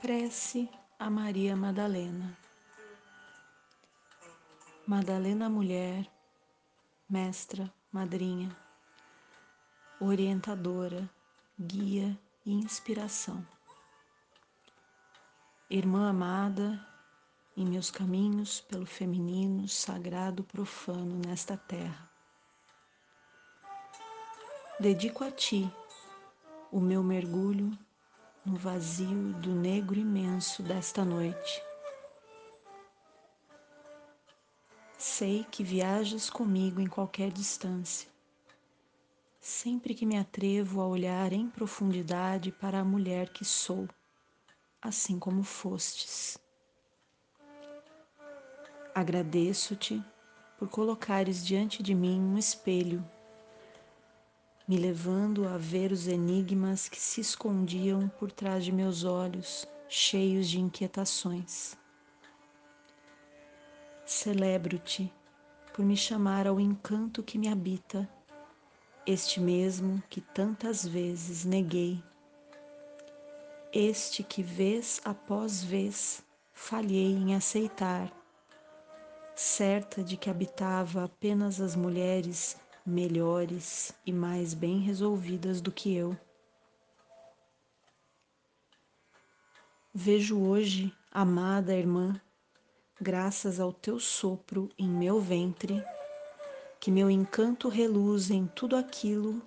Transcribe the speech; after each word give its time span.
Prece 0.00 0.68
a 0.96 1.10
Maria 1.10 1.56
Madalena. 1.56 2.38
Madalena 4.86 5.48
mulher, 5.48 6.08
mestra, 7.10 7.72
madrinha, 7.90 8.56
orientadora, 10.00 11.10
guia 11.58 12.16
e 12.46 12.52
inspiração. 12.52 13.44
Irmã 15.68 16.08
amada, 16.08 16.80
em 17.56 17.66
meus 17.66 17.90
caminhos 17.90 18.60
pelo 18.60 18.86
feminino, 18.86 19.68
sagrado, 19.68 20.44
profano 20.44 21.20
nesta 21.26 21.56
terra. 21.56 22.08
Dedico 24.78 25.24
a 25.24 25.30
ti 25.32 25.68
o 26.70 26.78
meu 26.78 27.02
mergulho 27.02 27.76
no 28.48 28.56
vazio 28.56 29.34
do 29.34 29.54
negro 29.54 29.98
imenso 29.98 30.62
desta 30.62 31.04
noite. 31.04 31.62
Sei 34.96 35.44
que 35.50 35.62
viajas 35.62 36.30
comigo 36.30 36.80
em 36.80 36.86
qualquer 36.86 37.30
distância, 37.30 38.08
sempre 39.38 39.94
que 39.94 40.06
me 40.06 40.16
atrevo 40.16 40.80
a 40.80 40.86
olhar 40.86 41.32
em 41.32 41.48
profundidade 41.48 42.50
para 42.50 42.80
a 42.80 42.84
mulher 42.84 43.28
que 43.28 43.44
sou, 43.44 43.86
assim 44.80 45.18
como 45.18 45.42
fostes. 45.42 46.38
Agradeço-te 48.94 50.02
por 50.58 50.68
colocares 50.68 51.44
diante 51.44 51.82
de 51.82 51.94
mim 51.94 52.18
um 52.18 52.38
espelho 52.38 53.04
me 54.68 54.76
levando 54.76 55.48
a 55.48 55.56
ver 55.56 55.92
os 55.92 56.06
enigmas 56.06 56.90
que 56.90 57.00
se 57.00 57.22
escondiam 57.22 58.06
por 58.18 58.30
trás 58.30 58.62
de 58.62 58.70
meus 58.70 59.02
olhos, 59.02 59.66
cheios 59.88 60.46
de 60.46 60.60
inquietações. 60.60 61.74
Celebro-te 64.04 65.10
por 65.72 65.86
me 65.86 65.96
chamar 65.96 66.46
ao 66.46 66.60
encanto 66.60 67.22
que 67.22 67.38
me 67.38 67.48
habita, 67.48 68.06
este 69.06 69.40
mesmo 69.40 70.02
que 70.10 70.20
tantas 70.20 70.86
vezes 70.86 71.46
neguei, 71.46 72.02
este 73.72 74.22
que 74.22 74.42
vez 74.42 75.00
após 75.02 75.64
vez 75.64 76.22
falhei 76.52 77.14
em 77.14 77.34
aceitar, 77.34 78.12
certa 79.34 80.02
de 80.02 80.18
que 80.18 80.28
habitava 80.28 81.04
apenas 81.04 81.58
as 81.58 81.74
mulheres 81.74 82.58
melhores 82.88 83.92
e 84.04 84.12
mais 84.12 84.54
bem 84.54 84.78
resolvidas 84.80 85.60
do 85.60 85.70
que 85.70 85.94
eu. 85.94 86.16
Vejo 89.94 90.40
hoje, 90.40 90.94
amada 91.10 91.76
irmã, 91.76 92.20
graças 93.00 93.60
ao 93.60 93.72
teu 93.72 94.00
sopro 94.00 94.68
em 94.78 94.88
meu 94.88 95.20
ventre, 95.20 95.84
que 96.80 96.90
meu 96.90 97.10
encanto 97.10 97.68
reluz 97.68 98.30
em 98.30 98.46
tudo 98.46 98.76
aquilo 98.76 99.42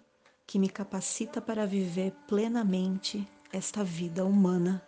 que 0.46 0.60
me 0.60 0.70
capacita 0.70 1.42
para 1.42 1.66
viver 1.66 2.12
plenamente 2.28 3.28
esta 3.52 3.84
vida 3.84 4.26
humana. 4.26 4.86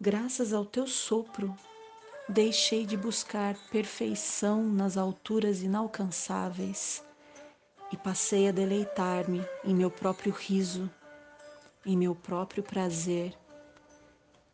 Graças 0.00 0.52
ao 0.52 0.64
teu 0.64 0.86
sopro, 0.86 1.54
deixei 2.28 2.84
de 2.84 2.96
buscar 2.96 3.54
perfeição 3.70 4.62
nas 4.62 4.96
alturas 4.96 5.62
inalcançáveis 5.62 7.02
e 7.92 7.96
passei 7.96 8.48
a 8.48 8.52
deleitar-me 8.52 9.46
em 9.62 9.72
meu 9.72 9.90
próprio 9.90 10.32
riso, 10.32 10.90
em 11.84 11.96
meu 11.96 12.16
próprio 12.16 12.64
prazer, 12.64 13.36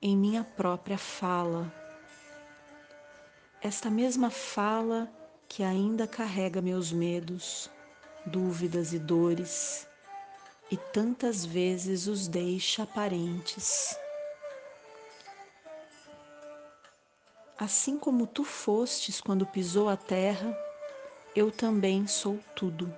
em 0.02 0.14
minha 0.16 0.44
própria 0.44 0.98
fala. 0.98 1.72
Esta 3.62 3.88
mesma 3.88 4.28
fala 4.28 5.10
que 5.48 5.62
ainda 5.62 6.06
carrega 6.06 6.60
meus 6.60 6.92
medos, 6.92 7.70
dúvidas 8.26 8.92
e 8.92 8.98
dores, 8.98 9.88
e 10.70 10.76
tantas 10.76 11.44
vezes 11.44 12.06
os 12.06 12.28
deixa 12.28 12.82
aparentes. 12.82 13.97
Assim 17.62 17.96
como 17.96 18.26
tu 18.26 18.42
fostes 18.42 19.20
quando 19.20 19.46
pisou 19.46 19.88
a 19.88 19.96
terra, 19.96 20.52
eu 21.32 21.48
também 21.48 22.08
sou 22.08 22.40
tudo. 22.56 22.92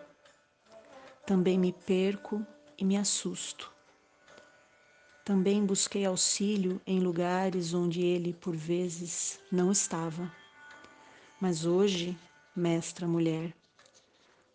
Também 1.27 1.59
me 1.59 1.71
perco 1.71 2.43
e 2.79 2.83
me 2.83 2.97
assusto. 2.97 3.71
Também 5.23 5.67
busquei 5.67 6.07
auxílio 6.07 6.81
em 6.87 6.99
lugares 6.99 7.75
onde 7.75 8.01
ele, 8.01 8.33
por 8.33 8.57
vezes, 8.57 9.39
não 9.53 9.71
estava. 9.71 10.33
Mas 11.39 11.67
hoje, 11.67 12.17
mestra 12.57 13.07
mulher, 13.07 13.55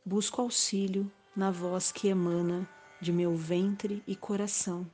busco 0.03 0.41
auxílio 0.41 1.11
na 1.35 1.51
voz 1.51 1.91
que 1.91 2.07
emana 2.07 2.67
de 2.99 3.13
meu 3.13 3.35
ventre 3.35 4.01
e 4.07 4.15
coração. 4.15 4.89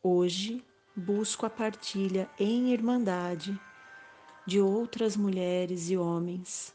Hoje 0.00 0.64
busco 0.98 1.46
a 1.46 1.50
partilha 1.50 2.28
em 2.40 2.72
irmandade 2.72 3.58
de 4.44 4.60
outras 4.60 5.16
mulheres 5.16 5.90
e 5.90 5.96
homens 5.96 6.74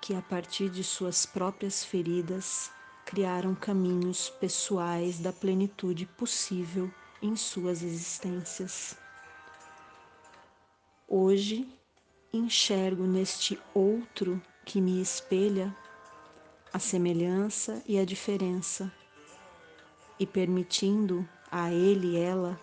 que, 0.00 0.12
a 0.12 0.20
partir 0.20 0.68
de 0.68 0.82
suas 0.82 1.24
próprias 1.24 1.84
feridas, 1.84 2.70
criaram 3.04 3.54
caminhos 3.54 4.28
pessoais 4.28 5.20
da 5.20 5.32
plenitude 5.32 6.04
possível 6.04 6.92
em 7.22 7.36
suas 7.36 7.82
existências. 7.82 8.98
Hoje 11.06 11.68
enxergo 12.32 13.04
neste 13.04 13.58
outro 13.72 14.42
que 14.64 14.80
me 14.80 15.00
espelha 15.00 15.74
a 16.72 16.78
semelhança 16.78 17.82
e 17.86 17.98
a 17.98 18.04
diferença, 18.04 18.92
e 20.18 20.26
permitindo 20.26 21.26
a 21.50 21.72
ele 21.72 22.08
e 22.08 22.16
ela 22.16 22.60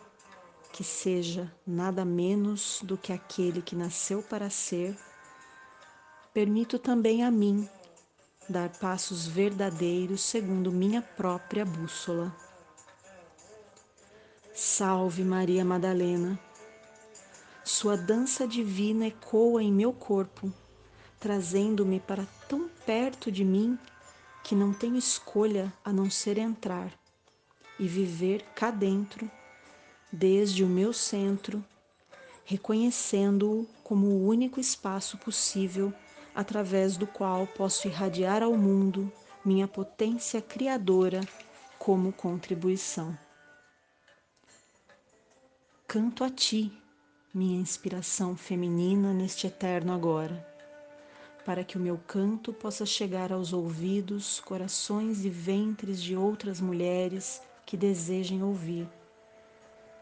que 0.75 0.84
seja 0.84 1.50
nada 1.66 2.03
menos 2.03 2.81
do 2.84 2.97
que 2.97 3.13
aquele 3.13 3.62
que 3.62 3.78
nasceu 3.78 4.22
para 4.22 4.50
ser, 4.50 4.94
permito 6.34 6.78
também 6.78 7.24
a 7.24 7.31
mim 7.31 7.66
dar 8.50 8.68
passos 8.68 9.25
verdadeiros 9.25 10.19
segundo 10.19 10.74
minha 10.74 11.02
própria 11.02 11.64
bússola. 11.64 12.35
Salve 14.53 15.24
Maria 15.24 15.64
Madalena. 15.64 16.38
Sua 17.64 17.96
dança 17.96 18.46
divina 18.46 19.08
ecoa 19.08 19.64
em 19.64 19.72
meu 19.72 19.94
corpo, 19.94 20.52
trazendo-me 21.22 22.02
para 22.02 22.28
tão 22.50 22.68
perto 22.85 23.31
de 23.31 23.46
mim 23.46 23.80
que 24.44 24.53
não 24.53 24.74
tenho 24.74 24.97
escolha 24.97 25.72
a 25.85 25.94
não 25.94 26.09
ser 26.09 26.38
entrar 26.38 26.91
e 27.80 27.88
viver 27.88 28.44
cá 28.53 28.72
dentro 28.72 29.31
desde 30.12 30.64
o 30.64 30.68
meu 30.68 30.94
centro, 30.94 31.64
reconhecendo-o 32.46 33.68
como 33.84 34.08
o 34.08 34.28
único 34.28 34.60
espaço 34.60 35.18
possível 35.18 35.94
através 36.34 36.96
do 36.96 37.08
qual 37.08 37.48
posso 37.48 37.88
irradiar 37.88 38.44
ao 38.44 38.56
mundo 38.56 39.12
minha 39.44 39.68
potência 39.68 40.42
criadora 40.42 41.22
como 41.80 42.12
contribuição. 42.12 43.18
Canto 45.88 46.24
a 46.24 46.30
ti, 46.30 46.72
minha 47.34 47.60
inspiração 47.60 48.36
feminina 48.36 49.14
neste 49.14 49.48
eterno 49.48 49.94
agora, 49.94 50.46
para 51.46 51.64
que 51.64 51.78
o 51.78 51.82
meu 51.82 51.97
canto 52.08 52.52
possa 52.52 52.85
chegar 52.85 53.32
aos 53.32 53.53
ouvidos, 53.53 54.40
corações 54.40 55.24
e 55.26 55.29
ventres 55.29 56.02
de 56.02 56.16
outras 56.16 56.59
mulheres 56.59 57.41
que 57.66 57.78
desejem 57.78 58.44
ouvir 58.44 58.88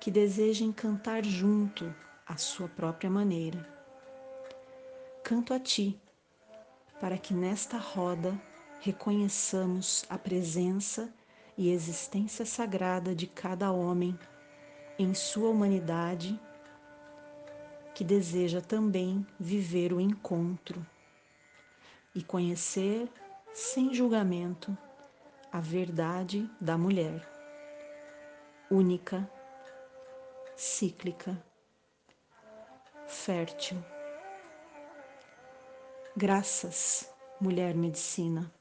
que 0.04 0.12
desejem 0.12 0.70
cantar 0.70 1.24
junto 1.24 1.96
à 2.28 2.36
sua 2.36 2.68
própria 2.68 3.10
maneira. 3.10 3.66
Canto 5.24 5.54
a 5.54 5.60
ti, 5.62 5.98
para 7.00 7.18
que 7.18 7.34
nesta 7.34 7.78
roda 7.78 8.38
reconheçamos 8.82 10.04
a 10.10 10.18
presença 10.18 11.10
e 11.58 11.72
existência 11.72 12.46
sagrada 12.46 13.16
de 13.16 13.28
cada 13.28 13.72
homem 13.72 14.20
em 15.00 15.14
sua 15.14 15.48
humanidade, 15.48 16.38
que 17.96 18.04
deseja 18.04 18.60
também 18.60 19.26
viver 19.40 19.94
o 19.94 20.02
encontro 20.02 20.86
e 22.14 22.22
conhecer 22.22 23.08
sem 23.54 23.94
julgamento 23.94 24.78
a 25.50 25.62
verdade 25.62 26.46
da 26.60 26.78
mulher, 26.78 27.26
única 28.70 29.26
cíclica, 30.56 31.42
fértil. 33.08 33.84
Graças, 36.16 37.10
mulher 37.40 37.74
medicina. 37.76 38.52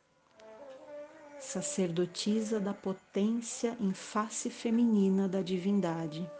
sacerdotisa 1.38 2.60
da 2.60 2.72
potência 2.72 3.76
em 3.80 3.92
face 3.92 4.48
feminina 4.48 5.28
da 5.28 5.42
divindade. 5.42 6.30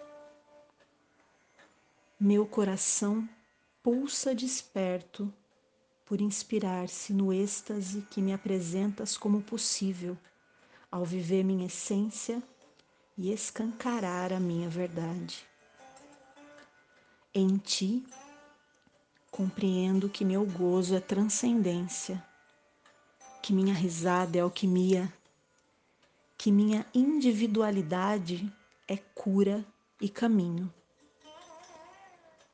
Meu 2.18 2.46
coração 2.46 3.28
pulsa 3.82 4.32
desperto 4.32 5.32
por 6.06 6.20
inspirar-se 6.20 7.12
no 7.12 7.32
êxtase 7.32 8.02
que 8.02 8.22
me 8.22 8.32
apresentas 8.32 9.18
como 9.18 9.42
possível 9.42 10.16
ao 10.90 11.04
viver 11.04 11.42
minha 11.42 11.66
essência 11.66 12.40
e 13.16 13.32
escancarar 13.32 14.32
a 14.32 14.40
minha 14.40 14.68
verdade. 14.68 15.44
Em 17.34 17.56
ti, 17.56 18.04
compreendo 19.30 20.08
que 20.08 20.24
meu 20.24 20.44
gozo 20.44 20.94
é 20.94 21.00
transcendência, 21.00 22.22
que 23.42 23.52
minha 23.52 23.74
risada 23.74 24.38
é 24.38 24.40
alquimia, 24.40 25.12
que 26.36 26.52
minha 26.52 26.86
individualidade 26.94 28.52
é 28.86 28.96
cura 28.96 29.64
e 30.00 30.08
caminho. 30.08 30.72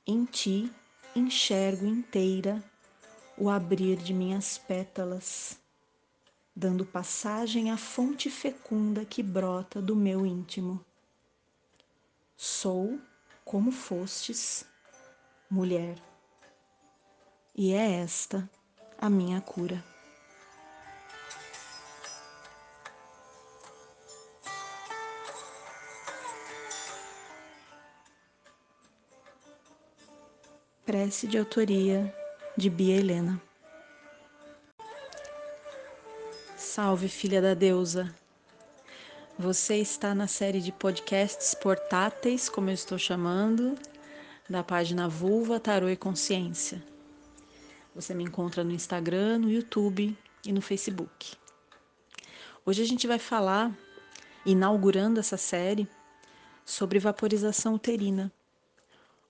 Em 0.06 0.24
ti 0.24 0.72
enxergo 1.14 1.86
inteira 1.86 2.62
o 3.36 3.50
abrir 3.50 3.96
de 3.96 4.12
minhas 4.12 4.58
pétalas, 4.58 5.58
dando 6.58 6.84
passagem 6.84 7.70
à 7.70 7.76
fonte 7.76 8.28
fecunda 8.28 9.04
que 9.04 9.22
brota 9.22 9.80
do 9.80 9.94
meu 9.94 10.26
íntimo. 10.26 10.84
Sou 12.36 12.98
como 13.44 13.70
fostes, 13.70 14.66
mulher, 15.48 15.96
e 17.54 17.72
é 17.72 18.00
esta 18.00 18.50
a 19.00 19.08
minha 19.08 19.40
cura. 19.40 19.84
Prece 30.84 31.28
de 31.28 31.38
autoria 31.38 32.12
de 32.56 32.68
Bia 32.68 32.96
Helena. 32.96 33.47
Salve, 36.80 37.08
filha 37.08 37.42
da 37.42 37.54
deusa! 37.54 38.14
Você 39.36 39.78
está 39.78 40.14
na 40.14 40.28
série 40.28 40.60
de 40.60 40.70
podcasts 40.70 41.52
portáteis, 41.52 42.48
como 42.48 42.70
eu 42.70 42.74
estou 42.74 42.96
chamando, 42.96 43.76
da 44.48 44.62
página 44.62 45.08
Vulva, 45.08 45.58
Tarô 45.58 45.88
e 45.88 45.96
Consciência. 45.96 46.80
Você 47.96 48.14
me 48.14 48.22
encontra 48.22 48.62
no 48.62 48.70
Instagram, 48.70 49.38
no 49.38 49.50
YouTube 49.50 50.16
e 50.46 50.52
no 50.52 50.62
Facebook. 50.62 51.34
Hoje 52.64 52.80
a 52.80 52.86
gente 52.86 53.08
vai 53.08 53.18
falar, 53.18 53.76
inaugurando 54.46 55.18
essa 55.18 55.36
série, 55.36 55.88
sobre 56.64 57.00
vaporização 57.00 57.74
uterina 57.74 58.30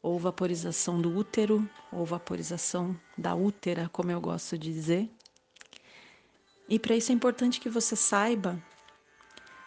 ou 0.02 0.18
vaporização 0.18 1.00
do 1.00 1.16
útero, 1.16 1.66
ou 1.90 2.04
vaporização 2.04 2.94
da 3.16 3.34
útera, 3.34 3.88
como 3.90 4.10
eu 4.10 4.20
gosto 4.20 4.58
de 4.58 4.70
dizer. 4.70 5.08
E 6.68 6.78
para 6.78 6.94
isso 6.94 7.10
é 7.10 7.14
importante 7.14 7.60
que 7.60 7.70
você 7.70 7.96
saiba 7.96 8.62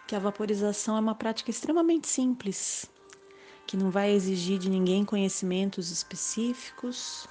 que 0.06 0.14
a 0.14 0.20
vaporização 0.20 0.96
é 0.96 1.00
uma 1.00 1.14
prática 1.14 1.50
extremamente 1.50 2.06
simples, 2.06 2.88
que 3.66 3.76
não 3.76 3.90
vai 3.90 4.12
exigir 4.12 4.58
de 4.58 4.70
ninguém 4.70 5.04
conhecimentos 5.04 5.90
específicos 5.90 7.26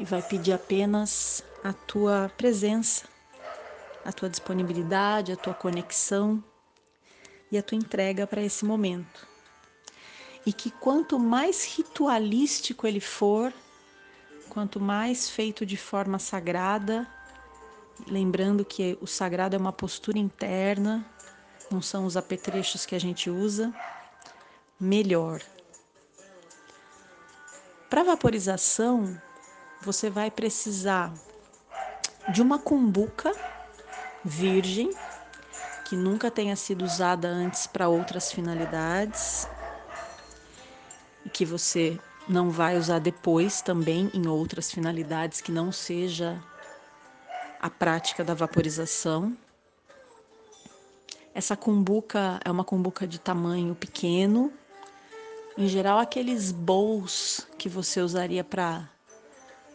e 0.00 0.04
vai 0.04 0.22
pedir 0.22 0.52
apenas 0.52 1.44
a 1.62 1.72
tua 1.72 2.30
presença, 2.36 3.04
a 4.04 4.12
tua 4.12 4.28
disponibilidade, 4.28 5.32
a 5.32 5.36
tua 5.36 5.54
conexão 5.54 6.42
e 7.50 7.56
a 7.56 7.62
tua 7.62 7.76
entrega 7.76 8.26
para 8.26 8.42
esse 8.42 8.64
momento. 8.64 9.28
E 10.44 10.52
que 10.52 10.70
quanto 10.70 11.18
mais 11.18 11.64
ritualístico 11.76 12.86
ele 12.86 13.00
for, 13.00 13.52
quanto 14.48 14.80
mais 14.80 15.28
feito 15.28 15.66
de 15.66 15.76
forma 15.76 16.18
sagrada, 16.18 17.06
lembrando 18.06 18.64
que 18.64 18.98
o 19.00 19.06
sagrado 19.06 19.56
é 19.56 19.58
uma 19.58 19.72
postura 19.72 20.18
interna, 20.18 21.04
não 21.70 21.80
são 21.80 22.06
os 22.06 22.16
apetrechos 22.16 22.84
que 22.86 22.94
a 22.94 23.00
gente 23.00 23.30
usa, 23.30 23.72
melhor. 24.78 25.40
Para 27.88 28.02
vaporização, 28.02 29.20
você 29.80 30.10
vai 30.10 30.30
precisar 30.30 31.12
de 32.32 32.42
uma 32.42 32.58
cumbuca 32.58 33.32
virgem 34.24 34.90
que 35.84 35.94
nunca 35.94 36.30
tenha 36.30 36.56
sido 36.56 36.84
usada 36.84 37.28
antes 37.28 37.66
para 37.66 37.88
outras 37.88 38.32
finalidades 38.32 39.48
e 41.24 41.30
que 41.30 41.44
você 41.44 41.98
não 42.28 42.50
vai 42.50 42.76
usar 42.76 42.98
depois 42.98 43.60
também 43.60 44.10
em 44.12 44.26
outras 44.26 44.70
finalidades 44.70 45.40
que 45.40 45.52
não 45.52 45.70
seja 45.70 46.42
a 47.60 47.70
prática 47.70 48.24
da 48.24 48.34
vaporização. 48.34 49.36
Essa 51.34 51.56
cumbuca 51.56 52.40
é 52.44 52.50
uma 52.50 52.64
cumbuca 52.64 53.06
de 53.06 53.20
tamanho 53.20 53.74
pequeno, 53.74 54.52
em 55.56 55.68
geral 55.68 55.98
aqueles 55.98 56.52
bowls 56.52 57.46
que 57.58 57.68
você 57.68 58.00
usaria 58.00 58.44
para 58.44 58.88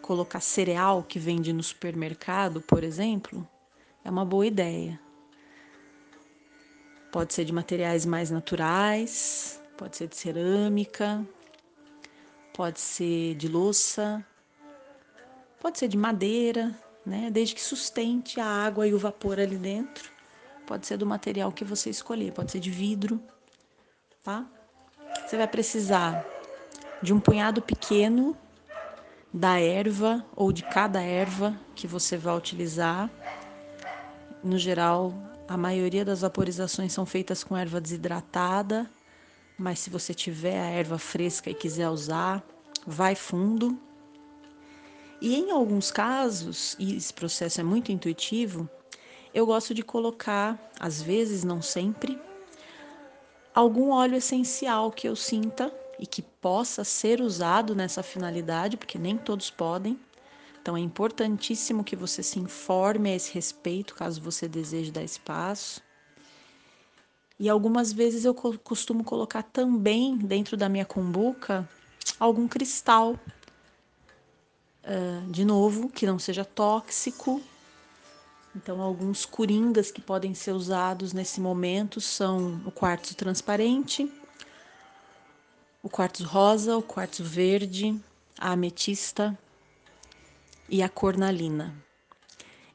colocar 0.02 0.40
cereal 0.40 1.04
que 1.04 1.20
vende 1.20 1.54
no 1.54 1.64
supermercado, 1.64 2.62
por 2.62 2.84
exemplo, 2.84 3.48
é 4.04 4.10
uma 4.10 4.26
boa 4.26 4.46
ideia. 4.46 5.00
Pode 7.12 7.34
ser 7.34 7.46
de 7.46 7.54
materiais 7.54 8.06
mais 8.06 8.32
naturais, 8.32 9.62
pode 9.78 9.98
ser 9.98 10.08
de 10.08 10.16
cerâmica, 10.16 11.26
pode 12.54 12.80
ser 12.80 13.36
de 13.36 13.48
louça, 13.48 14.26
pode 15.60 15.78
ser 15.78 15.88
de 15.88 15.98
madeira, 15.98 16.76
né? 17.06 17.30
Desde 17.32 17.56
que 17.56 17.62
sustente 17.62 18.40
a 18.40 18.46
água 18.46 18.88
e 18.88 18.94
o 18.94 19.00
vapor 19.00 19.40
ali 19.40 19.58
dentro. 19.58 20.12
Pode 20.66 20.88
ser 20.88 20.98
do 20.98 21.06
material 21.06 21.52
que 21.52 21.66
você 21.66 21.90
escolher, 21.90 22.32
pode 22.32 22.52
ser 22.52 22.60
de 22.60 22.70
vidro, 22.70 23.22
tá? 24.24 24.46
Você 25.28 25.38
vai 25.38 25.48
precisar 25.48 26.26
de 27.02 27.14
um 27.14 27.20
punhado 27.20 27.62
pequeno 27.62 28.38
da 29.34 29.60
erva 29.60 30.26
ou 30.36 30.52
de 30.52 30.64
cada 30.64 31.02
erva 31.02 31.60
que 31.76 31.88
você 31.88 32.18
vai 32.18 32.38
utilizar. 32.38 33.10
No 34.44 34.58
geral, 34.58 35.14
a 35.48 35.58
maioria 35.58 36.06
das 36.06 36.22
vaporizações 36.22 36.94
são 36.94 37.06
feitas 37.06 37.44
com 37.44 37.58
erva 37.58 37.82
desidratada 37.82 38.90
mas 39.62 39.78
se 39.78 39.92
você 39.92 40.12
tiver 40.12 40.60
a 40.60 40.72
erva 40.72 40.98
fresca 40.98 41.48
e 41.48 41.54
quiser 41.54 41.88
usar, 41.88 42.44
vai 42.86 43.14
fundo. 43.14 43.80
E 45.22 45.36
em 45.36 45.52
alguns 45.52 45.92
casos, 45.92 46.76
e 46.80 46.98
esse 46.98 47.14
processo 47.14 47.62
é 47.62 47.64
muito 47.64 47.92
intuitivo, 47.92 48.68
eu 49.32 49.46
gosto 49.46 49.72
de 49.72 49.84
colocar, 49.84 50.60
às 50.80 51.00
vezes, 51.00 51.44
não 51.44 51.62
sempre, 51.62 52.20
algum 53.54 53.92
óleo 53.92 54.16
essencial 54.16 54.92
que 54.92 55.08
eu 55.08 55.16
sinta 55.16 55.72
e 56.00 56.08
que 56.08 56.24
possa 56.24 56.84
ser 56.84 57.22
usado 57.22 57.76
nessa 57.76 58.02
finalidade, 58.02 58.78
porque 58.78 58.98
nem 58.98 59.16
todos 59.16 59.52
podem. 59.52 60.00
Então 60.60 60.76
é 60.76 60.80
importantíssimo 60.80 61.84
que 61.84 61.96
você 61.96 62.24
se 62.24 62.40
informe 62.40 63.12
a 63.12 63.16
esse 63.16 63.32
respeito, 63.32 63.94
caso 63.94 64.20
você 64.20 64.48
deseje 64.48 64.92
dar 64.92 65.04
espaço. 65.04 65.82
E 67.40 67.48
algumas 67.48 67.94
vezes 67.94 68.26
eu 68.26 68.34
costumo 68.34 69.04
colocar 69.04 69.44
também 69.44 70.18
dentro 70.18 70.58
da 70.58 70.68
minha 70.68 70.86
cumbuca 70.86 71.68
algum 72.20 72.48
cristal, 72.48 73.20
uh, 74.84 75.32
de 75.32 75.46
novo, 75.46 75.90
que 75.90 76.06
não 76.06 76.20
seja 76.20 76.46
tóxico. 76.46 77.42
Então, 78.56 78.82
alguns 78.82 79.26
coringas 79.26 79.92
que 79.92 80.02
podem 80.02 80.34
ser 80.34 80.52
usados 80.52 81.14
nesse 81.14 81.40
momento 81.40 82.02
são 82.02 82.62
o 82.66 82.72
quartzo 82.72 83.16
transparente, 83.16 84.12
o 85.82 85.90
quartzo 85.90 86.26
rosa, 86.26 86.78
o 86.78 86.84
quartzo 86.84 87.24
verde, 87.24 88.00
a 88.38 88.52
ametista 88.52 89.38
e 90.68 90.84
a 90.84 90.90
cornalina. 90.90 91.74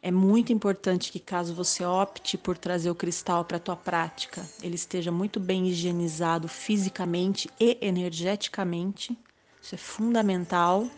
É 0.03 0.11
muito 0.11 0.53
importante 0.53 1.11
que 1.11 1.19
caso 1.19 1.53
você 1.53 1.85
opte 1.85 2.39
por 2.39 2.57
trazer 2.57 2.89
o 2.89 2.95
cristal 2.95 3.45
para 3.45 3.57
a 3.57 3.61
tua 3.61 3.75
prática, 3.75 4.49
ele 4.63 4.77
esteja 4.77 5.11
muito 5.11 5.41
bem 5.41 5.67
higienizado 5.67 6.47
fisicamente 6.47 7.51
e 7.59 7.77
energeticamente. 7.81 9.19
Isso 9.61 9.75
é 9.75 9.79
fundamental. 9.79 10.89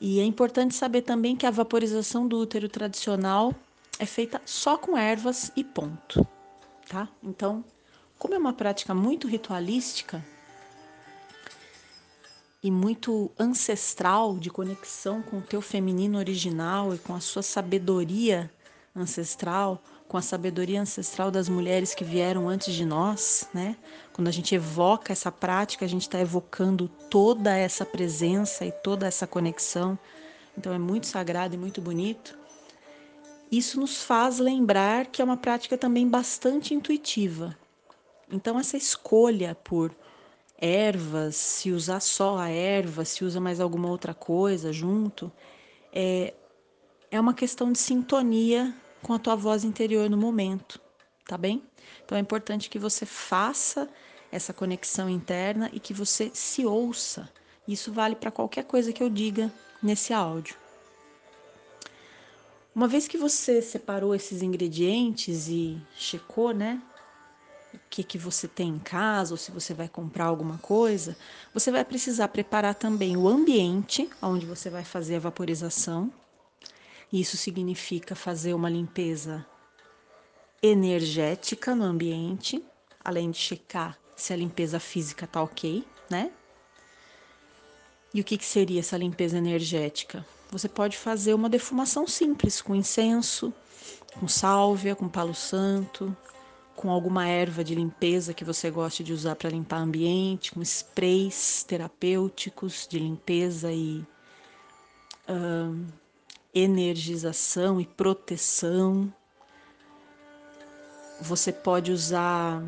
E 0.00 0.20
é 0.20 0.24
importante 0.24 0.74
saber 0.74 1.02
também 1.02 1.36
que 1.36 1.46
a 1.46 1.50
vaporização 1.50 2.26
do 2.26 2.38
útero 2.38 2.68
tradicional 2.68 3.54
é 3.98 4.06
feita 4.06 4.40
só 4.44 4.76
com 4.76 4.96
ervas 4.96 5.52
e 5.56 5.62
ponto, 5.62 6.26
tá? 6.88 7.08
Então, 7.22 7.64
como 8.18 8.34
é 8.34 8.38
uma 8.38 8.52
prática 8.52 8.94
muito 8.94 9.28
ritualística, 9.28 10.24
e 12.62 12.70
muito 12.70 13.30
ancestral 13.38 14.38
de 14.38 14.48
conexão 14.48 15.20
com 15.20 15.38
o 15.38 15.42
teu 15.42 15.60
feminino 15.60 16.16
original 16.18 16.94
e 16.94 16.98
com 16.98 17.12
a 17.14 17.20
sua 17.20 17.42
sabedoria 17.42 18.50
ancestral, 18.94 19.82
com 20.12 20.18
a 20.18 20.22
sabedoria 20.22 20.82
ancestral 20.82 21.30
das 21.30 21.48
mulheres 21.48 21.94
que 21.94 22.04
vieram 22.04 22.46
antes 22.46 22.74
de 22.74 22.84
nós, 22.84 23.48
né? 23.54 23.78
Quando 24.12 24.28
a 24.28 24.30
gente 24.30 24.54
evoca 24.54 25.10
essa 25.10 25.32
prática, 25.32 25.86
a 25.86 25.88
gente 25.88 26.02
está 26.02 26.20
evocando 26.20 26.86
toda 27.08 27.56
essa 27.56 27.86
presença 27.86 28.66
e 28.66 28.70
toda 28.70 29.06
essa 29.06 29.26
conexão. 29.26 29.98
Então 30.56 30.70
é 30.70 30.78
muito 30.78 31.06
sagrado 31.06 31.54
e 31.54 31.58
muito 31.58 31.80
bonito. 31.80 32.38
Isso 33.50 33.80
nos 33.80 34.02
faz 34.02 34.38
lembrar 34.38 35.06
que 35.06 35.22
é 35.22 35.24
uma 35.24 35.38
prática 35.38 35.78
também 35.78 36.06
bastante 36.06 36.74
intuitiva. 36.74 37.56
Então 38.30 38.58
essa 38.58 38.76
escolha 38.76 39.54
por 39.64 39.96
ervas, 40.58 41.36
se 41.36 41.72
usar 41.72 42.00
só 42.00 42.36
a 42.36 42.50
erva, 42.50 43.06
se 43.06 43.24
usa 43.24 43.40
mais 43.40 43.60
alguma 43.60 43.88
outra 43.88 44.12
coisa 44.12 44.74
junto, 44.74 45.32
é, 45.90 46.34
é 47.10 47.18
uma 47.18 47.32
questão 47.32 47.72
de 47.72 47.78
sintonia 47.78 48.76
com 49.02 49.12
a 49.12 49.18
tua 49.18 49.34
voz 49.34 49.64
interior 49.64 50.08
no 50.08 50.16
momento, 50.16 50.80
tá 51.26 51.36
bem? 51.36 51.62
Então 52.04 52.16
é 52.16 52.20
importante 52.20 52.70
que 52.70 52.78
você 52.78 53.04
faça 53.04 53.88
essa 54.30 54.52
conexão 54.52 55.10
interna 55.10 55.68
e 55.72 55.80
que 55.80 55.92
você 55.92 56.30
se 56.32 56.64
ouça. 56.64 57.28
Isso 57.66 57.92
vale 57.92 58.16
para 58.16 58.30
qualquer 58.30 58.64
coisa 58.64 58.92
que 58.92 59.02
eu 59.02 59.10
diga 59.10 59.52
nesse 59.82 60.12
áudio. 60.12 60.56
Uma 62.74 62.88
vez 62.88 63.06
que 63.06 63.18
você 63.18 63.60
separou 63.60 64.14
esses 64.14 64.40
ingredientes 64.40 65.48
e 65.48 65.78
checou, 65.94 66.54
né, 66.54 66.80
o 67.74 67.78
que 67.90 68.02
que 68.02 68.16
você 68.16 68.48
tem 68.48 68.70
em 68.70 68.78
casa 68.78 69.34
ou 69.34 69.36
se 69.36 69.50
você 69.50 69.74
vai 69.74 69.88
comprar 69.88 70.24
alguma 70.24 70.56
coisa, 70.58 71.16
você 71.52 71.70
vai 71.70 71.84
precisar 71.84 72.28
preparar 72.28 72.74
também 72.74 73.16
o 73.16 73.28
ambiente 73.28 74.08
onde 74.22 74.46
você 74.46 74.70
vai 74.70 74.84
fazer 74.84 75.16
a 75.16 75.20
vaporização. 75.20 76.10
Isso 77.12 77.36
significa 77.36 78.14
fazer 78.14 78.54
uma 78.54 78.70
limpeza 78.70 79.44
energética 80.62 81.74
no 81.74 81.84
ambiente, 81.84 82.64
além 83.04 83.30
de 83.30 83.38
checar 83.38 83.98
se 84.16 84.32
a 84.32 84.36
limpeza 84.36 84.78
física 84.80 85.26
tá 85.26 85.42
ok, 85.42 85.84
né? 86.08 86.30
E 88.14 88.20
o 88.20 88.24
que, 88.24 88.38
que 88.38 88.44
seria 88.44 88.80
essa 88.80 88.96
limpeza 88.96 89.36
energética? 89.36 90.24
Você 90.50 90.68
pode 90.68 90.96
fazer 90.96 91.34
uma 91.34 91.48
defumação 91.48 92.06
simples 92.06 92.62
com 92.62 92.74
incenso, 92.74 93.52
com 94.18 94.28
sálvia, 94.28 94.94
com 94.94 95.08
palo 95.08 95.34
santo, 95.34 96.14
com 96.76 96.90
alguma 96.90 97.26
erva 97.26 97.64
de 97.64 97.74
limpeza 97.74 98.34
que 98.34 98.44
você 98.44 98.70
goste 98.70 99.02
de 99.02 99.12
usar 99.12 99.34
para 99.34 99.50
limpar 99.50 99.78
ambiente, 99.78 100.52
com 100.52 100.62
sprays 100.62 101.64
terapêuticos 101.64 102.86
de 102.88 102.98
limpeza 102.98 103.72
e 103.72 104.04
uh, 105.28 106.01
energização 106.54 107.80
e 107.80 107.86
proteção. 107.86 109.12
Você 111.20 111.52
pode 111.52 111.92
usar 111.92 112.62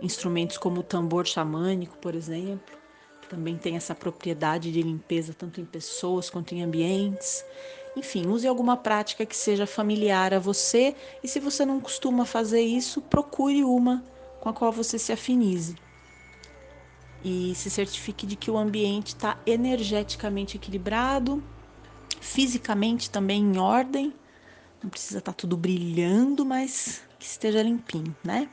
instrumentos 0.00 0.56
como 0.56 0.80
o 0.80 0.84
tambor 0.84 1.26
xamânico, 1.26 1.96
por 1.98 2.14
exemplo, 2.14 2.76
que 3.20 3.28
também 3.28 3.56
tem 3.56 3.76
essa 3.76 3.94
propriedade 3.94 4.72
de 4.72 4.82
limpeza 4.82 5.34
tanto 5.34 5.60
em 5.60 5.64
pessoas 5.64 6.30
quanto 6.30 6.54
em 6.54 6.62
ambientes. 6.62 7.44
Enfim, 7.96 8.26
use 8.26 8.46
alguma 8.46 8.76
prática 8.76 9.26
que 9.26 9.36
seja 9.36 9.66
familiar 9.66 10.32
a 10.32 10.38
você 10.38 10.94
e 11.22 11.28
se 11.28 11.40
você 11.40 11.64
não 11.64 11.80
costuma 11.80 12.24
fazer 12.24 12.60
isso, 12.60 13.00
procure 13.00 13.64
uma 13.64 14.04
com 14.40 14.48
a 14.48 14.52
qual 14.52 14.70
você 14.70 14.98
se 14.98 15.12
afinize. 15.12 15.76
E 17.24 17.54
se 17.54 17.70
certifique 17.70 18.26
de 18.26 18.36
que 18.36 18.50
o 18.50 18.56
ambiente 18.56 19.08
está 19.08 19.38
energeticamente 19.46 20.56
equilibrado, 20.56 21.42
fisicamente 22.20 23.10
também 23.10 23.42
em 23.42 23.58
ordem. 23.58 24.12
Não 24.82 24.90
precisa 24.90 25.18
estar 25.18 25.32
tá 25.32 25.36
tudo 25.36 25.56
brilhando, 25.56 26.44
mas 26.44 27.02
que 27.18 27.26
esteja 27.26 27.62
limpinho, 27.62 28.14
né? 28.22 28.48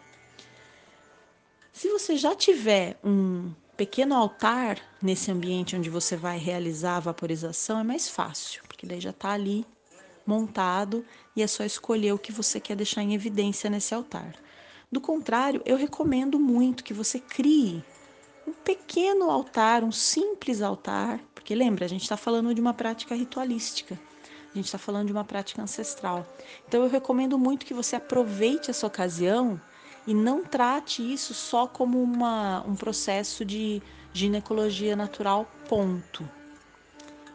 Se 1.72 1.89
você 1.89 2.15
já 2.15 2.36
tiver 2.36 2.98
um 3.03 3.51
pequeno 3.75 4.15
altar 4.15 4.79
nesse 5.01 5.32
ambiente 5.32 5.75
onde 5.75 5.89
você 5.89 6.15
vai 6.15 6.38
realizar 6.38 6.98
a 6.98 7.01
vaporização, 7.01 7.79
é 7.79 7.84
mais 7.84 8.08
fácil, 8.08 8.62
porque 8.67 8.86
daí 8.86 9.01
já 9.01 9.10
está 9.10 9.32
ali 9.32 9.65
montado 10.25 11.05
e 11.36 11.41
é 11.41 11.48
só 11.48 11.63
escolher 11.63 12.13
o 12.13 12.20
que 12.20 12.32
você 12.32 12.60
quer 12.60 12.75
deixar 12.75 13.01
em 13.01 13.13
evidência 13.13 13.70
nesse 13.70 13.93
altar. 13.93 14.36
Do 14.91 15.01
contrário, 15.01 15.62
eu 15.65 15.75
recomendo 15.75 16.39
muito 16.39 16.84
que 16.84 16.93
você 16.93 17.20
crie 17.20 17.84
um 18.48 18.53
pequeno 18.53 19.29
altar, 19.29 19.84
um 19.84 19.91
simples 19.91 20.62
altar, 20.62 21.20
porque 21.43 21.55
lembra, 21.55 21.83
a 21.83 21.89
gente 21.89 22.03
está 22.03 22.15
falando 22.15 22.55
de 22.55 22.62
uma 22.62 22.73
prática 22.73 23.13
ritualística, 23.13 24.00
a 24.50 24.55
gente 24.55 24.63
está 24.63 24.77
falando 24.77 25.07
de 25.07 25.12
uma 25.12 25.25
prática 25.25 25.62
ancestral. 25.62 26.25
Então 26.65 26.83
eu 26.83 26.89
recomendo 26.89 27.38
muito 27.38 27.65
que 27.65 27.73
você 27.73 27.97
aproveite 27.97 28.71
essa 28.71 28.88
ocasião 28.88 29.59
e 30.07 30.13
não 30.13 30.45
trate 30.45 31.01
isso 31.03 31.33
só 31.33 31.67
como 31.67 32.01
uma, 32.01 32.63
um 32.65 32.77
processo 32.77 33.43
de 33.43 33.81
ginecologia 34.13 34.95
natural, 34.95 35.45
ponto. 35.67 36.25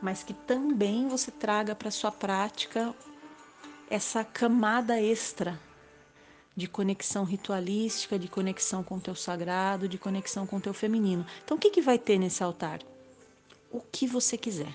Mas 0.00 0.22
que 0.22 0.32
também 0.32 1.06
você 1.06 1.30
traga 1.30 1.74
para 1.74 1.90
sua 1.90 2.10
prática 2.10 2.94
essa 3.90 4.24
camada 4.24 4.98
extra 4.98 5.60
de 6.56 6.66
conexão 6.66 7.24
ritualística, 7.24 8.18
de 8.18 8.26
conexão 8.26 8.82
com 8.82 8.96
o 8.96 9.00
teu 9.00 9.14
sagrado, 9.14 9.86
de 9.86 9.98
conexão 9.98 10.46
com 10.46 10.56
o 10.56 10.60
teu 10.60 10.72
feminino. 10.72 11.26
Então, 11.44 11.58
o 11.58 11.60
que, 11.60 11.68
que 11.68 11.82
vai 11.82 11.98
ter 11.98 12.18
nesse 12.18 12.42
altar? 12.42 12.80
O 13.70 13.80
que 13.80 14.06
você 14.06 14.36
quiser. 14.36 14.74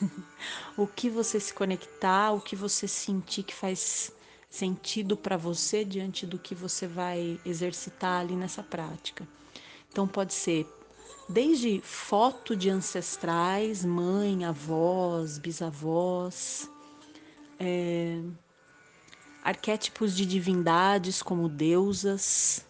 o 0.76 0.86
que 0.86 1.10
você 1.10 1.38
se 1.38 1.52
conectar, 1.52 2.32
o 2.32 2.40
que 2.40 2.56
você 2.56 2.88
sentir 2.88 3.42
que 3.42 3.54
faz 3.54 4.12
sentido 4.48 5.16
para 5.16 5.36
você 5.36 5.84
diante 5.84 6.24
do 6.24 6.38
que 6.38 6.54
você 6.54 6.86
vai 6.86 7.40
exercitar 7.44 8.20
ali 8.20 8.36
nessa 8.36 8.62
prática. 8.62 9.26
Então 9.90 10.06
pode 10.06 10.32
ser 10.32 10.66
desde 11.28 11.80
foto 11.80 12.54
de 12.54 12.70
ancestrais, 12.70 13.84
mãe, 13.84 14.44
avós, 14.44 15.38
bisavós, 15.38 16.70
é, 17.58 18.20
arquétipos 19.42 20.14
de 20.14 20.24
divindades 20.24 21.22
como 21.22 21.48
deusas, 21.48 22.64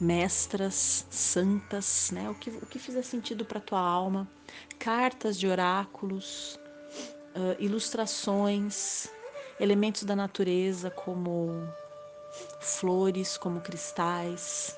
mestras, 0.00 1.06
santas, 1.10 2.10
né? 2.12 2.28
O 2.30 2.34
que, 2.34 2.50
o 2.50 2.66
que 2.66 2.78
fizer 2.78 3.02
sentido 3.02 3.44
para 3.44 3.60
tua 3.60 3.80
alma, 3.80 4.28
cartas 4.78 5.38
de 5.38 5.46
oráculos, 5.46 6.58
uh, 7.36 7.56
ilustrações, 7.58 9.08
elementos 9.58 10.04
da 10.04 10.16
natureza 10.16 10.90
como 10.90 11.68
flores, 12.60 13.36
como 13.36 13.60
cristais, 13.60 14.74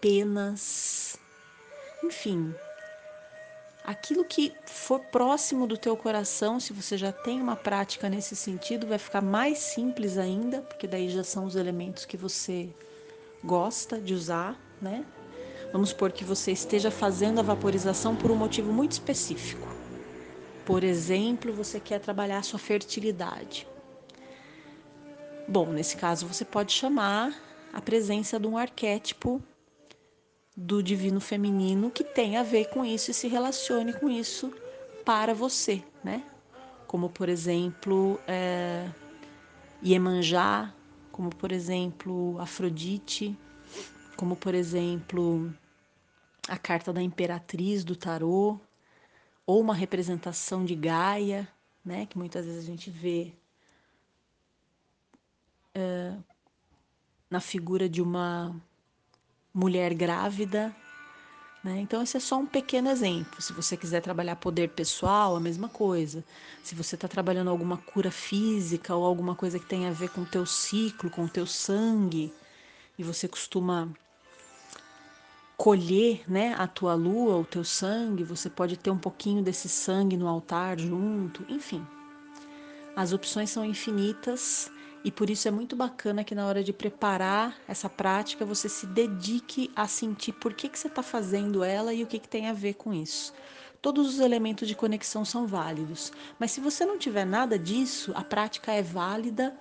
penas, 0.00 1.18
enfim, 2.02 2.54
aquilo 3.90 4.24
que 4.24 4.52
for 4.66 5.00
próximo 5.00 5.66
do 5.66 5.76
teu 5.76 5.96
coração, 5.96 6.60
se 6.60 6.72
você 6.72 6.96
já 6.96 7.10
tem 7.10 7.40
uma 7.40 7.56
prática 7.56 8.08
nesse 8.08 8.36
sentido, 8.36 8.86
vai 8.86 8.98
ficar 8.98 9.20
mais 9.20 9.58
simples 9.58 10.16
ainda, 10.16 10.62
porque 10.62 10.86
daí 10.86 11.08
já 11.08 11.24
são 11.24 11.44
os 11.44 11.56
elementos 11.56 12.04
que 12.04 12.16
você 12.16 12.70
gosta 13.42 14.00
de 14.00 14.14
usar, 14.14 14.56
né? 14.80 15.04
Vamos 15.72 15.90
supor 15.90 16.12
que 16.12 16.24
você 16.24 16.52
esteja 16.52 16.90
fazendo 16.90 17.40
a 17.40 17.42
vaporização 17.42 18.14
por 18.14 18.30
um 18.30 18.36
motivo 18.36 18.72
muito 18.72 18.92
específico. 18.92 19.68
Por 20.64 20.84
exemplo, 20.84 21.52
você 21.52 21.80
quer 21.80 21.98
trabalhar 21.98 22.38
a 22.38 22.42
sua 22.42 22.58
fertilidade. 22.58 23.66
Bom, 25.48 25.66
nesse 25.66 25.96
caso 25.96 26.28
você 26.28 26.44
pode 26.44 26.72
chamar 26.72 27.34
a 27.72 27.80
presença 27.80 28.38
de 28.38 28.46
um 28.46 28.56
arquétipo 28.56 29.42
do 30.56 30.82
divino 30.82 31.20
feminino 31.20 31.90
que 31.90 32.04
tem 32.04 32.36
a 32.36 32.42
ver 32.42 32.66
com 32.70 32.84
isso 32.84 33.10
e 33.10 33.14
se 33.14 33.28
relacione 33.28 33.92
com 33.92 34.10
isso 34.10 34.52
para 35.04 35.34
você, 35.34 35.82
né? 36.02 36.24
Como 36.86 37.08
por 37.08 37.28
exemplo 37.28 38.20
é, 38.26 38.90
Iemanjá, 39.82 40.74
como 41.12 41.30
por 41.30 41.52
exemplo 41.52 42.38
Afrodite, 42.40 43.38
como 44.16 44.36
por 44.36 44.54
exemplo 44.54 45.52
a 46.48 46.58
carta 46.58 46.92
da 46.92 47.00
imperatriz 47.00 47.84
do 47.84 47.94
tarô, 47.94 48.58
ou 49.46 49.60
uma 49.60 49.74
representação 49.74 50.64
de 50.64 50.74
Gaia, 50.74 51.48
né, 51.84 52.06
que 52.06 52.18
muitas 52.18 52.44
vezes 52.44 52.62
a 52.62 52.66
gente 52.66 52.90
vê 52.90 53.32
uh, 55.76 56.22
na 57.28 57.40
figura 57.40 57.88
de 57.88 58.02
uma 58.02 58.54
mulher 59.52 59.94
grávida. 59.94 60.74
Né? 61.62 61.80
Então, 61.80 62.02
esse 62.02 62.16
é 62.16 62.20
só 62.20 62.38
um 62.38 62.46
pequeno 62.46 62.88
exemplo. 62.88 63.40
Se 63.40 63.52
você 63.52 63.76
quiser 63.76 64.00
trabalhar 64.00 64.36
poder 64.36 64.70
pessoal, 64.70 65.36
a 65.36 65.40
mesma 65.40 65.68
coisa. 65.68 66.24
Se 66.62 66.74
você 66.74 66.94
está 66.94 67.06
trabalhando 67.06 67.50
alguma 67.50 67.76
cura 67.76 68.10
física 68.10 68.94
ou 68.94 69.04
alguma 69.04 69.34
coisa 69.34 69.58
que 69.58 69.66
tem 69.66 69.86
a 69.86 69.92
ver 69.92 70.10
com 70.10 70.22
o 70.22 70.26
teu 70.26 70.46
ciclo, 70.46 71.10
com 71.10 71.24
o 71.24 71.28
teu 71.28 71.46
sangue, 71.46 72.32
e 72.98 73.02
você 73.02 73.28
costuma 73.28 73.88
colher 75.60 76.22
né, 76.26 76.54
a 76.58 76.66
tua 76.66 76.94
lua, 76.94 77.36
o 77.36 77.44
teu 77.44 77.62
sangue, 77.62 78.24
você 78.24 78.48
pode 78.48 78.78
ter 78.78 78.90
um 78.90 78.96
pouquinho 78.96 79.42
desse 79.42 79.68
sangue 79.68 80.16
no 80.16 80.26
altar 80.26 80.78
junto, 80.78 81.44
enfim, 81.50 81.86
As 82.96 83.12
opções 83.12 83.50
são 83.50 83.62
infinitas 83.62 84.70
e 85.02 85.10
por 85.10 85.30
isso 85.30 85.48
é 85.48 85.50
muito 85.50 85.74
bacana 85.74 86.22
que 86.22 86.34
na 86.34 86.46
hora 86.46 86.62
de 86.62 86.72
preparar 86.72 87.56
essa 87.66 87.88
prática 87.88 88.44
você 88.44 88.68
se 88.68 88.86
dedique 88.86 89.70
a 89.74 89.88
sentir 89.88 90.32
por 90.32 90.52
que, 90.52 90.68
que 90.68 90.78
você 90.78 90.88
está 90.88 91.02
fazendo 91.02 91.64
ela 91.64 91.94
e 91.94 92.02
o 92.02 92.06
que, 92.06 92.18
que 92.18 92.28
tem 92.28 92.48
a 92.48 92.52
ver 92.52 92.74
com 92.74 92.92
isso. 92.92 93.32
Todos 93.80 94.06
os 94.06 94.20
elementos 94.20 94.68
de 94.68 94.74
conexão 94.74 95.24
são 95.24 95.46
válidos, 95.46 96.12
mas 96.38 96.50
se 96.50 96.60
você 96.60 96.84
não 96.84 96.98
tiver 96.98 97.24
nada 97.24 97.58
disso, 97.58 98.12
a 98.14 98.22
prática 98.22 98.72
é 98.72 98.82
válida 98.82 99.56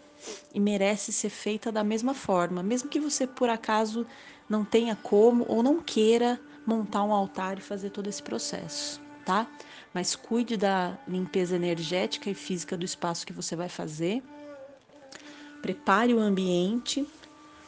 e 0.54 0.60
merece 0.60 1.14
ser 1.14 1.30
feita 1.30 1.72
da 1.72 1.86
mesma 1.86 2.14
forma, 2.14 2.62
mesmo 2.62 2.90
que 2.90 3.00
você 3.00 3.26
por 3.26 3.48
acaso 3.48 4.06
não 4.50 4.66
tenha 4.66 4.94
como 4.94 5.46
ou 5.48 5.64
não 5.64 5.80
queira 5.80 6.38
montar 6.66 7.04
um 7.04 7.14
altar 7.14 7.58
e 7.58 7.62
fazer 7.62 7.92
todo 7.92 8.08
esse 8.08 8.22
processo, 8.22 9.00
tá? 9.26 9.48
Mas 9.94 10.18
cuide 10.18 10.58
da 10.58 11.00
limpeza 11.08 11.56
energética 11.56 12.30
e 12.30 12.34
física 12.34 12.76
do 12.76 12.84
espaço 12.84 13.26
que 13.26 13.32
você 13.32 13.56
vai 13.56 13.70
fazer 13.70 14.22
Prepare 15.62 16.14
o 16.14 16.20
ambiente. 16.20 17.06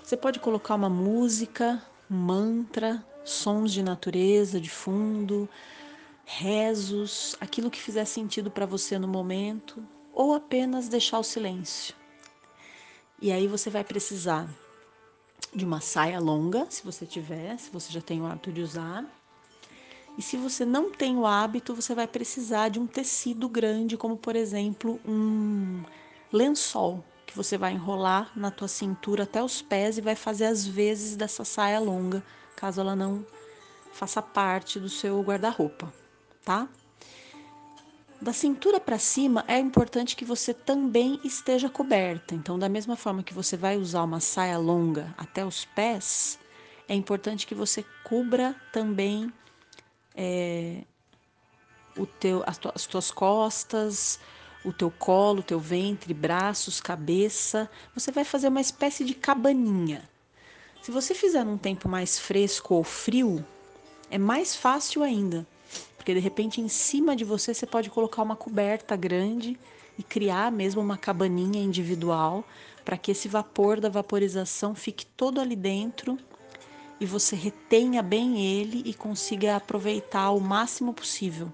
Você 0.01 0.15
pode 0.15 0.39
colocar 0.39 0.75
uma 0.75 0.89
música, 0.89 1.81
mantra, 2.09 3.05
sons 3.23 3.71
de 3.71 3.83
natureza 3.83 4.59
de 4.59 4.69
fundo, 4.69 5.47
rezos, 6.25 7.35
aquilo 7.39 7.69
que 7.69 7.81
fizer 7.81 8.05
sentido 8.05 8.49
para 8.49 8.65
você 8.65 8.97
no 8.97 9.07
momento, 9.07 9.85
ou 10.13 10.33
apenas 10.33 10.87
deixar 10.87 11.19
o 11.19 11.23
silêncio. 11.23 11.93
E 13.21 13.31
aí 13.31 13.47
você 13.47 13.69
vai 13.69 13.83
precisar 13.83 14.49
de 15.53 15.65
uma 15.65 15.81
saia 15.81 16.19
longa, 16.19 16.65
se 16.69 16.83
você 16.83 17.05
tiver, 17.05 17.57
se 17.57 17.69
você 17.69 17.91
já 17.91 18.01
tem 18.01 18.21
o 18.21 18.25
hábito 18.25 18.51
de 18.51 18.61
usar. 18.61 19.05
E 20.17 20.21
se 20.21 20.37
você 20.37 20.65
não 20.65 20.91
tem 20.91 21.17
o 21.17 21.25
hábito, 21.25 21.75
você 21.75 21.93
vai 21.93 22.07
precisar 22.07 22.69
de 22.69 22.79
um 22.79 22.87
tecido 22.87 23.47
grande, 23.49 23.97
como 23.97 24.17
por 24.17 24.35
exemplo 24.35 24.99
um 25.05 25.83
lençol 26.31 27.03
que 27.31 27.37
você 27.37 27.57
vai 27.57 27.71
enrolar 27.71 28.29
na 28.35 28.51
tua 28.51 28.67
cintura 28.67 29.23
até 29.23 29.41
os 29.41 29.61
pés 29.61 29.97
e 29.97 30.01
vai 30.01 30.15
fazer 30.15 30.45
as 30.45 30.67
vezes 30.67 31.15
dessa 31.15 31.45
saia 31.45 31.79
longa, 31.79 32.21
caso 32.57 32.81
ela 32.81 32.93
não 32.93 33.25
faça 33.93 34.21
parte 34.21 34.77
do 34.77 34.89
seu 34.89 35.21
guarda-roupa, 35.21 35.91
tá? 36.43 36.67
Da 38.21 38.33
cintura 38.33 38.81
para 38.81 38.99
cima 38.99 39.45
é 39.47 39.57
importante 39.57 40.15
que 40.15 40.25
você 40.25 40.53
também 40.53 41.21
esteja 41.23 41.69
coberta. 41.69 42.35
Então, 42.35 42.59
da 42.59 42.67
mesma 42.67 42.97
forma 42.97 43.23
que 43.23 43.33
você 43.33 43.55
vai 43.55 43.77
usar 43.77 44.03
uma 44.03 44.19
saia 44.19 44.57
longa 44.57 45.15
até 45.17 45.45
os 45.45 45.63
pés, 45.63 46.37
é 46.87 46.93
importante 46.93 47.47
que 47.47 47.55
você 47.55 47.85
cubra 48.03 48.53
também 48.73 49.31
é, 50.13 50.83
o 51.97 52.05
teu, 52.05 52.43
as, 52.45 52.57
tuas, 52.57 52.75
as 52.75 52.85
tuas 52.85 53.09
costas, 53.09 54.19
o 54.63 54.71
teu 54.71 54.91
colo, 54.91 55.39
o 55.39 55.43
teu 55.43 55.59
ventre, 55.59 56.13
braços, 56.13 56.79
cabeça. 56.79 57.69
Você 57.95 58.11
vai 58.11 58.23
fazer 58.23 58.47
uma 58.47 58.61
espécie 58.61 59.03
de 59.03 59.13
cabaninha. 59.13 60.07
Se 60.81 60.91
você 60.91 61.13
fizer 61.13 61.43
num 61.43 61.57
tempo 61.57 61.87
mais 61.87 62.17
fresco 62.19 62.75
ou 62.75 62.83
frio, 62.83 63.45
é 64.09 64.17
mais 64.17 64.55
fácil 64.55 65.03
ainda, 65.03 65.45
porque 65.95 66.13
de 66.13 66.19
repente 66.19 66.59
em 66.59 66.67
cima 66.67 67.15
de 67.15 67.23
você 67.23 67.53
você 67.53 67.65
pode 67.65 67.89
colocar 67.89 68.21
uma 68.21 68.35
coberta 68.35 68.95
grande 68.95 69.59
e 69.97 70.03
criar 70.03 70.51
mesmo 70.51 70.81
uma 70.81 70.97
cabaninha 70.97 71.63
individual 71.63 72.43
para 72.83 72.97
que 72.97 73.11
esse 73.11 73.27
vapor 73.27 73.79
da 73.79 73.89
vaporização 73.89 74.73
fique 74.73 75.05
todo 75.05 75.39
ali 75.39 75.55
dentro 75.55 76.17
e 76.99 77.05
você 77.05 77.35
retenha 77.35 78.01
bem 78.01 78.43
ele 78.43 78.81
e 78.85 78.93
consiga 78.93 79.55
aproveitar 79.55 80.31
o 80.31 80.39
máximo 80.39 80.93
possível. 80.93 81.51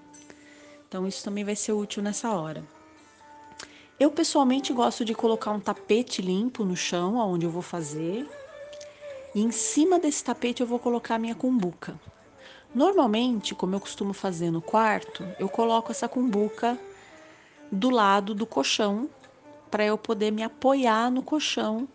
Então 0.88 1.06
isso 1.06 1.22
também 1.22 1.44
vai 1.44 1.54
ser 1.56 1.72
útil 1.72 2.02
nessa 2.02 2.30
hora. 2.30 2.64
Eu 3.98 4.12
pessoalmente 4.12 4.72
gosto 4.72 5.04
de 5.04 5.12
colocar 5.12 5.50
um 5.50 5.58
tapete 5.58 6.22
limpo 6.22 6.64
no 6.64 6.76
chão, 6.76 7.16
onde 7.16 7.44
eu 7.44 7.50
vou 7.50 7.62
fazer. 7.62 8.30
E 9.34 9.42
em 9.42 9.50
cima 9.50 9.98
desse 9.98 10.22
tapete 10.22 10.60
eu 10.60 10.66
vou 10.68 10.78
colocar 10.78 11.16
a 11.16 11.18
minha 11.18 11.34
cumbuca. 11.34 11.98
Normalmente, 12.72 13.56
como 13.56 13.74
eu 13.74 13.80
costumo 13.80 14.12
fazer 14.12 14.52
no 14.52 14.62
quarto, 14.62 15.26
eu 15.36 15.48
coloco 15.48 15.90
essa 15.90 16.08
cumbuca 16.08 16.78
do 17.72 17.90
lado 17.90 18.34
do 18.34 18.46
colchão 18.46 19.08
para 19.68 19.84
eu 19.84 19.98
poder 19.98 20.30
me 20.30 20.44
apoiar 20.44 21.10
no 21.10 21.22
colchão 21.22 21.88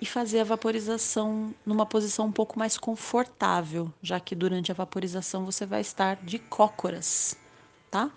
e 0.00 0.06
fazer 0.06 0.40
a 0.40 0.44
vaporização 0.44 1.54
numa 1.64 1.86
posição 1.86 2.26
um 2.26 2.32
pouco 2.32 2.58
mais 2.58 2.76
confortável, 2.76 3.92
já 4.02 4.18
que 4.18 4.34
durante 4.34 4.72
a 4.72 4.74
vaporização 4.74 5.44
você 5.44 5.64
vai 5.64 5.82
estar 5.82 6.16
de 6.16 6.38
cócoras, 6.38 7.36
tá? 7.90 8.10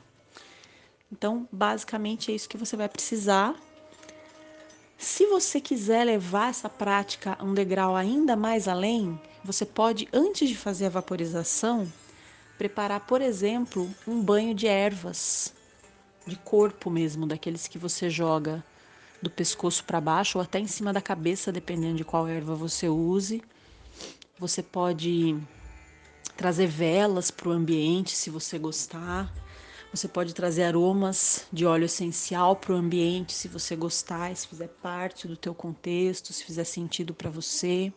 Então, 1.12 1.48
basicamente 1.52 2.32
é 2.32 2.36
isso 2.36 2.48
que 2.48 2.58
você 2.58 2.78
vai 2.78 2.88
precisar. 2.88 3.56
Se 4.98 5.26
você 5.26 5.60
quiser 5.60 6.06
levar 6.06 6.50
essa 6.50 6.70
prática 6.70 7.38
um 7.44 7.54
degrau 7.54 7.96
ainda 7.96 8.36
mais 8.36 8.68
além, 8.68 9.20
você 9.44 9.66
pode, 9.66 10.08
antes 10.14 10.48
de 10.48 10.56
fazer 10.56 10.86
a 10.86 10.90
vaporização, 10.90 11.92
preparar, 12.58 13.02
por 13.02 13.22
exemplo, 13.22 13.90
um 14.08 14.22
banho 14.22 14.54
de 14.54 14.68
ervas, 14.68 15.54
de 16.26 16.36
corpo 16.36 16.90
mesmo, 16.92 17.26
daqueles 17.26 17.68
que 17.68 17.80
você 17.80 18.10
joga 18.10 18.64
do 19.22 19.30
pescoço 19.30 19.84
para 19.84 20.00
baixo 20.00 20.38
ou 20.38 20.44
até 20.44 20.60
em 20.60 20.68
cima 20.68 20.94
da 20.94 21.02
cabeça, 21.02 21.52
dependendo 21.52 21.98
de 21.98 22.04
qual 22.04 22.28
erva 22.28 22.56
você 22.56 22.88
use. 22.88 23.42
Você 24.38 24.64
pode 24.64 25.36
trazer 26.38 26.68
velas 26.68 27.30
para 27.30 27.50
o 27.50 27.52
ambiente, 27.52 28.16
se 28.16 28.30
você 28.30 28.58
gostar. 28.58 29.32
Você 29.94 30.08
pode 30.08 30.34
trazer 30.34 30.64
aromas 30.64 31.46
de 31.52 31.66
óleo 31.66 31.84
essencial 31.84 32.56
para 32.56 32.72
o 32.72 32.78
ambiente, 32.78 33.34
se 33.34 33.50
você 33.50 33.76
gostar, 33.76 34.34
se 34.34 34.48
fizer 34.48 34.70
parte 34.70 35.28
do 35.28 35.36
teu 35.36 35.54
contexto, 35.54 36.32
se 36.32 36.46
fizer 36.46 36.64
sentido 36.64 37.14
para 37.14 37.30
você. 37.30 37.92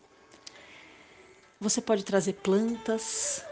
Você 1.60 1.80
pode 1.80 2.04
trazer 2.04 2.32
plantas, 2.32 3.44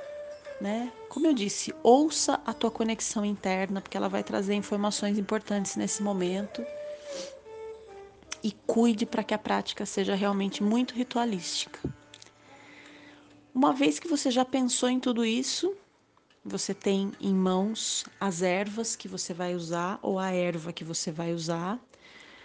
né? 0.61 0.93
Como 1.09 1.25
eu 1.29 1.33
disse, 1.33 1.73
ouça 1.85 2.41
a 2.45 2.53
tua 2.53 2.71
conexão 2.71 3.25
interna, 3.25 3.81
porque 3.81 3.97
ela 3.97 4.09
vai 4.09 4.25
trazer 4.25 4.55
informações 4.55 5.19
importantes 5.19 5.77
nesse 5.77 6.03
momento. 6.03 6.67
E 8.43 8.51
cuide 8.67 9.07
para 9.07 9.23
que 9.23 9.35
a 9.35 9.39
prática 9.39 9.87
seja 9.87 10.17
realmente 10.17 10.65
muito 10.65 10.95
ritualística. 10.95 11.79
Uma 13.55 13.73
vez 13.73 14.01
que 14.01 14.09
você 14.09 14.33
já 14.33 14.45
pensou 14.45 14.89
em 14.89 14.99
tudo 14.99 15.25
isso, 15.25 15.77
você 16.45 16.75
tem 16.75 17.13
em 17.21 17.33
mãos 17.33 18.05
as 18.19 18.43
ervas 18.43 18.97
que 18.97 19.07
você 19.07 19.33
vai 19.33 19.55
usar 19.55 19.99
ou 20.03 20.19
a 20.19 20.33
erva 20.33 20.73
que 20.73 20.83
você 20.83 21.13
vai 21.13 21.33
usar. 21.33 21.79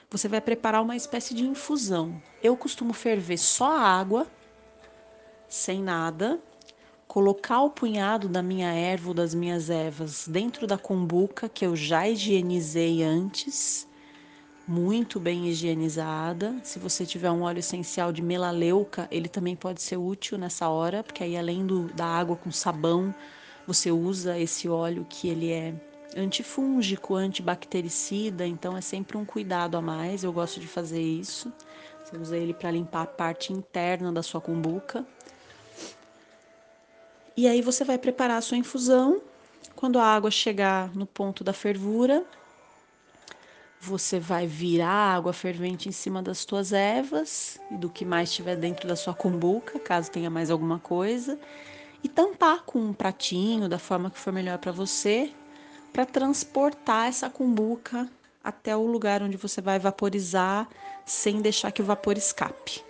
Você 0.10 0.28
vai 0.28 0.40
preparar 0.40 0.82
uma 0.84 0.96
espécie 0.96 1.34
de 1.34 1.44
infusão. 1.44 2.22
Eu 2.42 2.56
costumo 2.56 2.94
ferver 2.94 3.38
só 3.38 3.76
a 3.76 3.82
água, 3.82 4.28
sem 5.50 5.82
nada, 5.82 6.40
colocar 7.08 7.62
o 7.62 7.72
punhado 7.72 8.30
da 8.30 8.44
minha 8.44 8.72
erva 8.72 9.10
ou 9.10 9.14
das 9.14 9.34
minhas 9.34 9.70
ervas 9.70 10.28
dentro 10.28 10.68
da 10.68 10.78
cumbuca 10.78 11.50
que 11.50 11.66
eu 11.66 11.76
já 11.76 12.08
higienizei 12.08 13.02
antes, 13.04 13.88
muito 14.68 15.20
bem 15.20 15.48
higienizada. 15.48 16.56
Se 16.64 16.78
você 16.78 17.06
tiver 17.06 17.32
um 17.32 17.42
óleo 17.42 17.60
essencial 17.60 18.12
de 18.12 18.22
melaleuca, 18.22 19.08
ele 19.10 19.28
também 19.28 19.56
pode 19.56 19.82
ser 19.82 19.98
útil 19.98 20.38
nessa 20.38 20.70
hora, 20.70 21.04
porque 21.04 21.24
aí 21.24 21.36
além 21.36 21.66
do, 21.66 21.88
da 21.94 22.06
água 22.06 22.36
com 22.36 22.52
sabão, 22.52 23.14
você 23.68 23.92
usa 23.92 24.40
esse 24.40 24.70
óleo 24.70 25.06
que 25.10 25.28
ele 25.28 25.52
é 25.52 25.76
antifúngico, 26.16 27.16
antibactericida, 27.16 28.48
então 28.48 28.78
é 28.78 28.82
sempre 28.82 29.18
um 29.18 29.26
cuidado 29.26 29.76
a 29.76 29.82
mais. 29.82 30.24
Eu 30.24 30.32
gosto 30.32 30.58
de 30.62 30.68
fazer 30.68 31.02
isso. 31.02 31.52
Você 32.04 32.18
usa 32.18 32.38
ele 32.38 32.54
para 32.54 32.72
limpar 32.72 33.02
a 33.02 33.06
parte 33.06 33.52
interna 33.52 34.10
da 34.10 34.24
sua 34.24 34.40
cumbuca. 34.40 35.06
E 37.36 37.46
aí 37.46 37.62
você 37.62 37.84
vai 37.84 37.98
preparar 37.98 38.38
a 38.38 38.42
sua 38.42 38.58
infusão. 38.58 39.22
Quando 39.76 40.00
a 40.00 40.06
água 40.06 40.32
chegar 40.32 40.96
no 40.96 41.06
ponto 41.06 41.44
da 41.44 41.52
fervura, 41.52 42.26
você 43.82 44.18
vai 44.18 44.48
virar 44.48 44.88
a 44.88 45.16
água 45.16 45.34
fervente 45.34 45.90
em 45.90 45.92
cima 45.92 46.24
das 46.24 46.46
tuas 46.46 46.72
ervas 46.72 47.60
e 47.70 47.76
do 47.76 47.90
que 47.90 48.06
mais 48.06 48.32
tiver 48.32 48.56
dentro 48.56 48.88
da 48.88 48.96
sua 48.96 49.14
cumbuca, 49.14 49.78
caso 49.78 50.10
tenha 50.10 50.30
mais 50.30 50.50
alguma 50.50 50.80
coisa 50.80 51.38
e 52.08 52.10
tampar 52.10 52.64
com 52.64 52.80
um 52.80 52.94
pratinho 52.94 53.68
da 53.68 53.78
forma 53.78 54.10
que 54.10 54.18
for 54.18 54.32
melhor 54.32 54.58
para 54.60 54.72
você, 54.72 55.30
para 55.92 56.06
transportar 56.06 57.10
essa 57.10 57.30
cumbuca 57.30 58.10
até 58.42 58.76
o 58.78 58.88
lugar 58.88 59.22
onde 59.22 59.36
você 59.36 59.60
vai 59.60 59.78
vaporizar 59.78 60.70
sem 61.06 61.42
deixar 61.42 61.70
que 61.70 61.82
o 61.82 61.86
vapor 61.86 62.18
escape. 62.18 62.82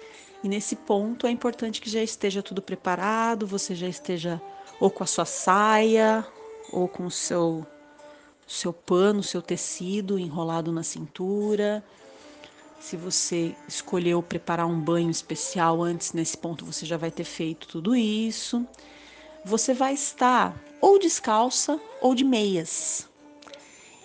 E 0.44 0.48
nesse 0.48 0.76
ponto 0.76 1.26
é 1.26 1.32
importante 1.32 1.82
que 1.82 1.90
já 1.90 2.04
esteja 2.04 2.44
tudo 2.44 2.62
preparado, 2.62 3.48
você 3.48 3.74
já 3.74 3.88
esteja 3.88 4.40
ou 4.80 4.92
com 4.92 5.04
a 5.04 5.08
sua 5.08 5.26
saia 5.26 6.24
ou 6.72 6.88
com 6.88 7.08
o 7.08 7.12
seu 7.12 7.66
seu 8.46 8.72
pano, 8.72 9.24
seu 9.24 9.42
tecido 9.42 10.20
enrolado 10.20 10.72
na 10.72 10.84
cintura. 10.84 11.84
Se 12.80 12.96
você 12.96 13.56
escolheu 13.68 14.22
preparar 14.22 14.68
um 14.68 14.80
banho 14.80 15.10
especial 15.10 15.82
antes, 15.82 16.14
nesse 16.14 16.38
ponto 16.38 16.64
você 16.64 16.86
já 16.86 16.98
vai 16.98 17.10
ter 17.10 17.24
feito 17.24 17.68
tudo 17.68 17.96
isso 17.96 18.64
você 19.48 19.74
vai 19.74 19.94
estar 19.94 20.62
ou 20.82 21.00
descalça 21.00 21.80
ou 22.02 22.14
de 22.14 22.26
meias. 22.26 23.08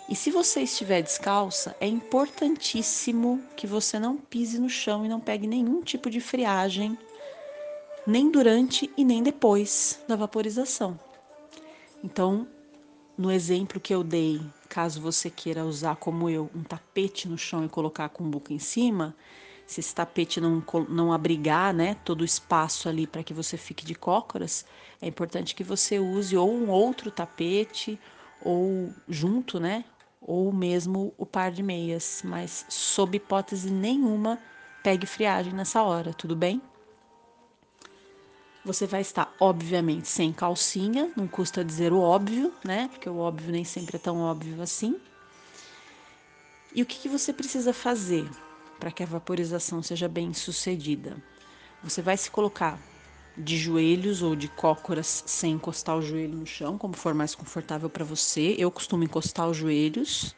E 0.08 0.14
se 0.14 0.30
você 0.30 0.62
estiver 0.62 1.02
descalça, 1.02 1.74
é 1.80 1.86
importantíssimo 1.86 3.42
que 3.56 3.66
você 3.66 3.98
não 3.98 4.16
pise 4.16 4.60
no 4.60 4.68
chão 4.68 5.04
e 5.04 5.08
não 5.08 5.18
pegue 5.18 5.46
nenhum 5.46 5.82
tipo 5.82 6.08
de 6.08 6.20
friagem, 6.20 6.96
nem 8.06 8.30
durante 8.30 8.88
e 8.96 9.04
nem 9.04 9.20
depois 9.20 10.00
da 10.06 10.14
vaporização. 10.14 10.98
Então, 12.04 12.46
no 13.18 13.30
exemplo 13.30 13.80
que 13.80 13.94
eu 13.94 14.04
dei, 14.04 14.40
caso 14.68 15.00
você 15.00 15.28
queira 15.28 15.64
usar 15.64 15.96
como 15.96 16.30
eu 16.30 16.48
um 16.54 16.62
tapete 16.62 17.28
no 17.28 17.36
chão 17.36 17.64
e 17.64 17.68
colocar 17.68 18.04
a 18.04 18.08
cumbuca 18.08 18.52
em 18.52 18.58
cima, 18.60 19.14
se 19.66 19.80
esse 19.80 19.94
tapete 19.94 20.40
não, 20.40 20.62
não 20.88 21.12
abrigar 21.12 21.72
né, 21.72 21.96
todo 22.04 22.22
o 22.22 22.24
espaço 22.24 22.88
ali 22.88 23.06
para 23.06 23.22
que 23.22 23.32
você 23.32 23.56
fique 23.56 23.84
de 23.84 23.94
cócoras, 23.94 24.64
é 25.00 25.06
importante 25.06 25.54
que 25.54 25.64
você 25.64 25.98
use 25.98 26.36
ou 26.36 26.52
um 26.52 26.68
outro 26.68 27.10
tapete 27.10 27.98
ou 28.40 28.92
junto, 29.08 29.58
né? 29.58 29.84
Ou 30.20 30.52
mesmo 30.52 31.12
o 31.16 31.26
par 31.26 31.50
de 31.50 31.62
meias, 31.62 32.22
mas 32.24 32.64
sob 32.68 33.16
hipótese 33.16 33.70
nenhuma, 33.70 34.38
pegue 34.82 35.06
friagem 35.06 35.52
nessa 35.52 35.82
hora, 35.82 36.12
tudo 36.12 36.36
bem? 36.36 36.60
Você 38.64 38.86
vai 38.86 39.00
estar, 39.00 39.34
obviamente, 39.40 40.06
sem 40.06 40.32
calcinha, 40.32 41.10
não 41.16 41.26
custa 41.26 41.64
dizer 41.64 41.92
o 41.92 42.00
óbvio, 42.00 42.52
né? 42.64 42.88
Porque 42.92 43.08
o 43.08 43.18
óbvio 43.18 43.50
nem 43.50 43.64
sempre 43.64 43.96
é 43.96 43.98
tão 43.98 44.20
óbvio 44.20 44.62
assim. 44.62 45.00
E 46.72 46.80
o 46.80 46.86
que, 46.86 47.00
que 47.00 47.08
você 47.08 47.32
precisa 47.32 47.72
fazer 47.72 48.28
para 48.82 48.90
que 48.90 49.04
a 49.04 49.06
vaporização 49.06 49.80
seja 49.80 50.08
bem 50.08 50.34
sucedida? 50.34 51.16
Você 51.84 52.02
vai 52.02 52.16
se 52.16 52.28
colocar 52.28 52.80
de 53.38 53.56
joelhos 53.56 54.22
ou 54.22 54.34
de 54.34 54.48
cócoras 54.48 55.22
sem 55.24 55.52
encostar 55.52 55.96
o 55.96 56.02
joelho 56.02 56.36
no 56.36 56.44
chão, 56.44 56.76
como 56.76 56.96
for 56.96 57.14
mais 57.14 57.32
confortável 57.32 57.88
para 57.88 58.04
você. 58.04 58.56
Eu 58.58 58.72
costumo 58.72 59.04
encostar 59.04 59.48
os 59.48 59.56
joelhos 59.56 60.34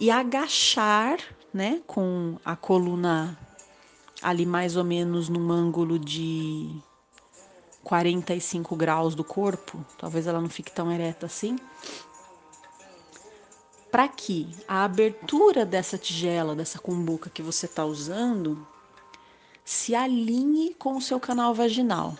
e 0.00 0.10
agachar, 0.10 1.16
né, 1.54 1.80
com 1.86 2.40
a 2.44 2.56
coluna 2.56 3.38
ali 4.20 4.44
mais 4.44 4.76
ou 4.76 4.82
menos 4.82 5.28
num 5.28 5.52
ângulo 5.52 6.00
de 6.00 6.74
45 7.84 8.74
graus 8.74 9.14
do 9.14 9.22
corpo, 9.22 9.86
talvez 9.96 10.26
ela 10.26 10.40
não 10.40 10.48
fique 10.48 10.72
tão 10.72 10.90
ereta 10.90 11.26
assim, 11.26 11.56
para 13.92 14.08
que 14.08 14.48
a 14.66 14.84
abertura 14.84 15.66
dessa 15.66 15.98
tigela, 15.98 16.56
dessa 16.56 16.78
cumbuca 16.78 17.28
que 17.28 17.42
você 17.42 17.66
está 17.66 17.84
usando, 17.84 18.66
se 19.62 19.94
alinhe 19.94 20.72
com 20.72 20.96
o 20.96 21.02
seu 21.02 21.20
canal 21.20 21.54
vaginal. 21.54 22.16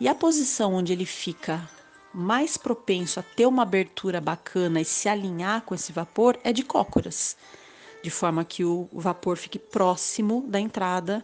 E 0.00 0.08
a 0.08 0.14
posição 0.14 0.72
onde 0.72 0.90
ele 0.90 1.04
fica 1.04 1.68
mais 2.14 2.56
propenso 2.56 3.20
a 3.20 3.22
ter 3.22 3.44
uma 3.44 3.62
abertura 3.62 4.22
bacana 4.22 4.80
e 4.80 4.86
se 4.86 5.06
alinhar 5.06 5.60
com 5.62 5.74
esse 5.74 5.92
vapor 5.92 6.40
é 6.42 6.50
de 6.50 6.62
cócoras, 6.62 7.36
de 8.02 8.08
forma 8.08 8.42
que 8.42 8.64
o 8.64 8.88
vapor 8.90 9.36
fique 9.36 9.58
próximo 9.58 10.46
da 10.48 10.58
entrada 10.58 11.22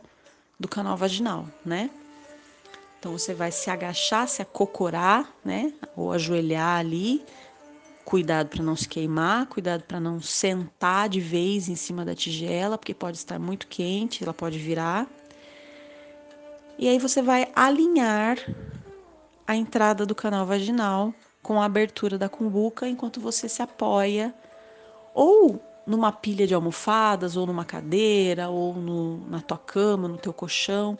do 0.61 0.69
canal 0.69 0.99
vaginal, 0.99 1.49
né? 1.65 1.89
Então 2.99 3.13
você 3.13 3.33
vai 3.33 3.51
se 3.51 3.71
agachar, 3.71 4.29
se 4.29 4.43
acocorar, 4.43 5.33
né? 5.43 5.73
Ou 5.97 6.13
ajoelhar 6.13 6.79
ali. 6.79 7.25
Cuidado 8.09 8.49
para 8.49 8.63
não 8.63 8.75
se 8.75 8.89
queimar, 8.89 9.45
cuidado 9.49 9.83
para 9.83 10.01
não 10.01 10.19
sentar 10.19 11.11
de 11.11 11.21
vez 11.21 11.69
em 11.69 11.77
cima 11.77 12.07
da 12.07 12.15
tigela, 12.15 12.79
porque 12.79 12.95
pode 12.95 13.19
estar 13.19 13.39
muito 13.39 13.67
quente, 13.67 14.25
ela 14.25 14.33
pode 14.33 14.59
virar. 14.59 15.07
E 16.79 16.89
aí 16.89 16.99
você 16.99 17.21
vai 17.21 17.53
alinhar 17.55 18.39
a 19.47 19.55
entrada 19.55 20.07
do 20.07 20.15
canal 20.15 20.47
vaginal 20.47 21.13
com 21.43 21.61
a 21.61 21.67
abertura 21.67 22.17
da 22.17 22.31
cumbuca 22.31 22.89
enquanto 22.89 23.21
você 23.21 23.47
se 23.47 23.61
apoia 23.61 24.35
ou 25.13 25.63
numa 25.87 26.11
pilha 26.11 26.47
de 26.47 26.55
almofadas, 26.55 27.37
ou 27.37 27.47
numa 27.47 27.67
cadeira, 27.67 28.49
ou 28.49 28.73
no, 28.73 29.19
na 29.29 29.43
tua 29.43 29.59
cama, 29.59 30.09
no 30.09 30.17
teu 30.17 30.33
colchão, 30.33 30.99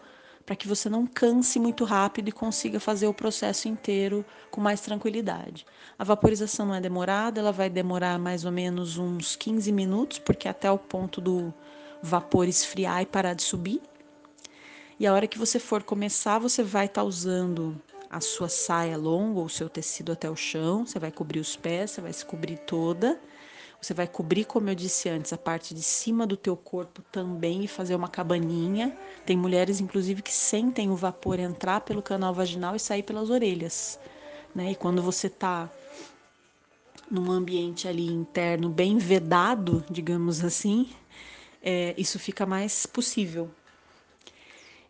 para 0.49 0.57
que 0.57 0.67
você 0.67 0.89
não 0.89 1.07
canse 1.07 1.59
muito 1.59 1.85
rápido 1.85 2.31
e 2.31 2.33
consiga 2.33 2.81
fazer 2.81 3.07
o 3.07 3.13
processo 3.13 3.69
inteiro 3.69 4.25
com 4.51 4.63
mais 4.63 4.81
tranquilidade. 4.81 5.67
A 5.99 6.05
vaporização 6.05 6.65
não 6.65 6.75
é 6.75 6.81
demorada, 6.81 7.39
ela 7.39 7.53
vai 7.53 7.69
demorar 7.69 8.19
mais 8.19 8.47
ou 8.47 8.51
menos 8.51 8.97
uns 8.97 9.37
15 9.37 9.71
minutos, 9.71 10.19
porque 10.19 10.49
até 10.49 10.71
o 10.71 10.79
ponto 10.79 11.21
do 11.21 11.53
vapor 12.03 12.49
esfriar 12.49 13.03
e 13.03 13.05
parar 13.05 13.35
de 13.35 13.43
subir. 13.43 13.83
E 14.99 15.07
a 15.07 15.13
hora 15.13 15.27
que 15.27 15.39
você 15.39 15.59
for 15.59 15.83
começar, 15.83 16.39
você 16.39 16.63
vai 16.63 16.87
estar 16.87 17.03
tá 17.03 17.07
usando 17.07 17.79
a 18.09 18.23
sua 18.23 18.49
saia 18.49 18.97
longa 18.97 19.41
ou 19.41 19.51
seu 19.51 19.69
tecido 19.69 20.13
até 20.13 20.31
o 20.31 20.37
chão, 20.37 20.87
você 20.87 20.99
vai 20.99 21.13
cobrir 21.13 21.41
os 21.41 21.57
pés, 21.57 21.91
você 21.91 22.01
vai 22.01 22.13
se 22.15 22.25
cobrir 22.25 22.57
toda 22.61 23.21
você 23.81 23.95
vai 23.95 24.09
cobrir, 24.09 24.45
como 24.45 24.69
eu 24.69 24.75
disse 24.75 25.09
antes, 25.09 25.33
a 25.33 25.39
parte 25.39 25.73
de 25.73 25.83
cima 25.83 26.27
do 26.27 26.37
teu 26.37 26.57
corpo 26.57 27.01
também 27.13 27.65
e 27.65 27.69
fazer 27.69 27.95
uma 27.95 28.09
cabaninha. 28.09 28.97
Tem 29.25 29.37
mulheres, 29.37 29.81
inclusive, 29.81 30.21
que 30.21 30.33
sentem 30.33 30.91
o 30.91 30.97
vapor 30.97 31.39
entrar 31.39 31.83
pelo 31.83 32.03
canal 32.03 32.35
vaginal 32.35 32.75
e 32.75 32.81
sair 32.81 33.05
pelas 33.05 33.31
orelhas. 33.31 33.99
Né? 34.53 34.73
E 34.73 34.75
quando 34.75 35.01
você 35.01 35.29
está 35.29 35.71
num 37.09 37.31
ambiente 37.31 37.87
ali 37.87 38.07
interno 38.07 38.69
bem 38.69 38.99
vedado, 38.99 39.85
digamos 39.89 40.45
assim, 40.45 40.91
é, 41.63 41.95
isso 41.97 42.19
fica 42.19 42.45
mais 42.45 42.85
possível. 42.85 43.49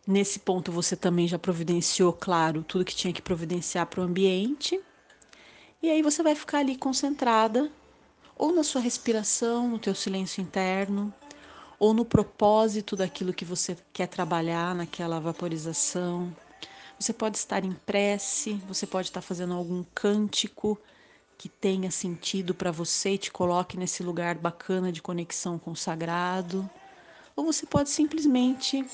Nesse 0.05 0.39
ponto, 0.39 0.71
você 0.71 0.95
também 0.95 1.27
já 1.27 1.37
providenciou, 1.37 2.11
claro, 2.11 2.63
tudo 2.63 2.83
que 2.83 2.95
tinha 2.95 3.13
que 3.13 3.21
providenciar 3.21 3.85
para 3.85 4.01
o 4.01 4.03
ambiente. 4.03 4.81
E 5.83 5.91
aí 5.91 6.01
você 6.01 6.23
vai 6.23 6.33
ficar 6.33 6.57
ali 6.57 6.75
concentrada 6.75 7.71
ou 8.39 8.53
na 8.53 8.63
sua 8.63 8.79
respiração, 8.79 9.67
no 9.67 9.77
teu 9.77 9.93
silêncio 9.93 10.41
interno, 10.41 11.13
ou 11.77 11.93
no 11.93 12.05
propósito 12.05 12.95
daquilo 12.95 13.33
que 13.33 13.43
você 13.43 13.77
quer 13.91 14.07
trabalhar 14.07 14.73
naquela 14.73 15.19
vaporização. 15.19 16.33
Você 16.97 17.11
pode 17.11 17.37
estar 17.37 17.65
em 17.65 17.73
prece, 17.73 18.53
você 18.65 18.87
pode 18.87 19.09
estar 19.09 19.21
fazendo 19.21 19.53
algum 19.53 19.83
cântico 19.93 20.79
que 21.37 21.49
tenha 21.49 21.91
sentido 21.91 22.55
para 22.55 22.71
você 22.71 23.11
e 23.11 23.17
te 23.17 23.29
coloque 23.29 23.77
nesse 23.77 24.03
lugar 24.03 24.35
bacana 24.35 24.89
de 24.89 25.01
conexão 25.01 25.59
com 25.59 25.71
o 25.71 25.75
sagrado. 25.75 26.69
Ou 27.35 27.45
você 27.45 27.65
pode 27.65 27.89
simplesmente 27.89 28.85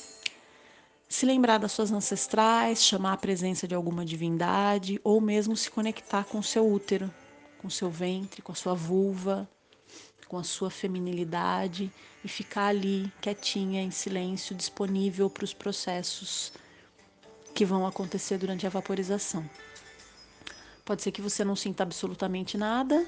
se 1.07 1.23
lembrar 1.23 1.59
das 1.59 1.71
suas 1.71 1.91
ancestrais, 1.91 2.83
chamar 2.83 3.13
a 3.13 3.17
presença 3.17 3.67
de 3.67 3.75
alguma 3.75 4.03
divindade, 4.03 4.99
ou 5.03 5.21
mesmo 5.21 5.55
se 5.55 5.69
conectar 5.69 6.23
com 6.25 6.39
o 6.39 6.43
seu 6.43 6.67
útero, 6.67 7.11
com 7.65 7.69
seu 7.71 7.89
ventre, 7.89 8.43
com 8.43 8.51
a 8.51 8.55
sua 8.55 8.75
vulva, 8.75 9.49
com 10.27 10.37
a 10.37 10.43
sua 10.43 10.69
feminilidade 10.69 11.91
e 12.23 12.27
ficar 12.27 12.67
ali 12.67 13.11
quietinha, 13.19 13.81
em 13.81 13.89
silêncio, 13.89 14.55
disponível 14.55 15.31
para 15.31 15.43
os 15.43 15.51
processos 15.51 16.53
que 17.55 17.65
vão 17.65 17.87
acontecer 17.87 18.37
durante 18.37 18.67
a 18.67 18.69
vaporização. 18.69 19.49
Pode 20.85 21.01
ser 21.01 21.11
que 21.11 21.23
você 21.23 21.43
não 21.43 21.55
sinta 21.55 21.81
absolutamente 21.81 22.55
nada, 22.55 23.03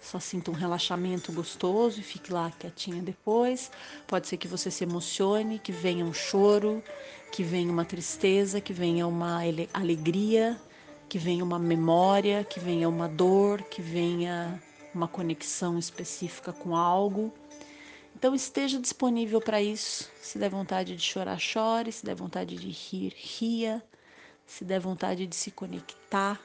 só 0.00 0.20
sinta 0.20 0.52
um 0.52 0.54
relaxamento 0.54 1.32
gostoso 1.32 1.98
e 1.98 2.04
fique 2.04 2.32
lá 2.32 2.52
quietinha 2.52 3.02
depois. 3.02 3.72
Pode 4.06 4.28
ser 4.28 4.36
que 4.36 4.46
você 4.46 4.70
se 4.70 4.84
emocione, 4.84 5.58
que 5.58 5.72
venha 5.72 6.04
um 6.04 6.14
choro, 6.14 6.80
que 7.32 7.42
venha 7.42 7.72
uma 7.72 7.84
tristeza, 7.84 8.60
que 8.60 8.72
venha 8.72 9.08
uma 9.08 9.40
alegria, 9.74 10.56
que 11.08 11.18
venha 11.18 11.44
uma 11.44 11.58
memória, 11.58 12.44
que 12.44 12.58
venha 12.58 12.88
uma 12.88 13.08
dor, 13.08 13.62
que 13.62 13.80
venha 13.80 14.60
uma 14.94 15.06
conexão 15.06 15.78
específica 15.78 16.52
com 16.52 16.74
algo. 16.74 17.32
Então 18.14 18.34
esteja 18.34 18.80
disponível 18.80 19.40
para 19.40 19.60
isso. 19.60 20.10
Se 20.20 20.38
der 20.38 20.48
vontade 20.48 20.96
de 20.96 21.02
chorar, 21.02 21.38
chore. 21.38 21.92
Se 21.92 22.04
der 22.04 22.14
vontade 22.14 22.56
de 22.56 22.70
rir, 22.70 23.12
ria. 23.14 23.82
Se 24.46 24.64
der 24.64 24.80
vontade 24.80 25.26
de 25.26 25.36
se 25.36 25.50
conectar 25.50 26.40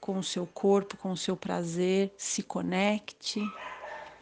com 0.00 0.18
o 0.18 0.22
seu 0.22 0.46
corpo, 0.46 0.96
com 0.96 1.10
o 1.10 1.16
seu 1.16 1.36
prazer, 1.36 2.12
se 2.16 2.42
conecte. 2.42 3.40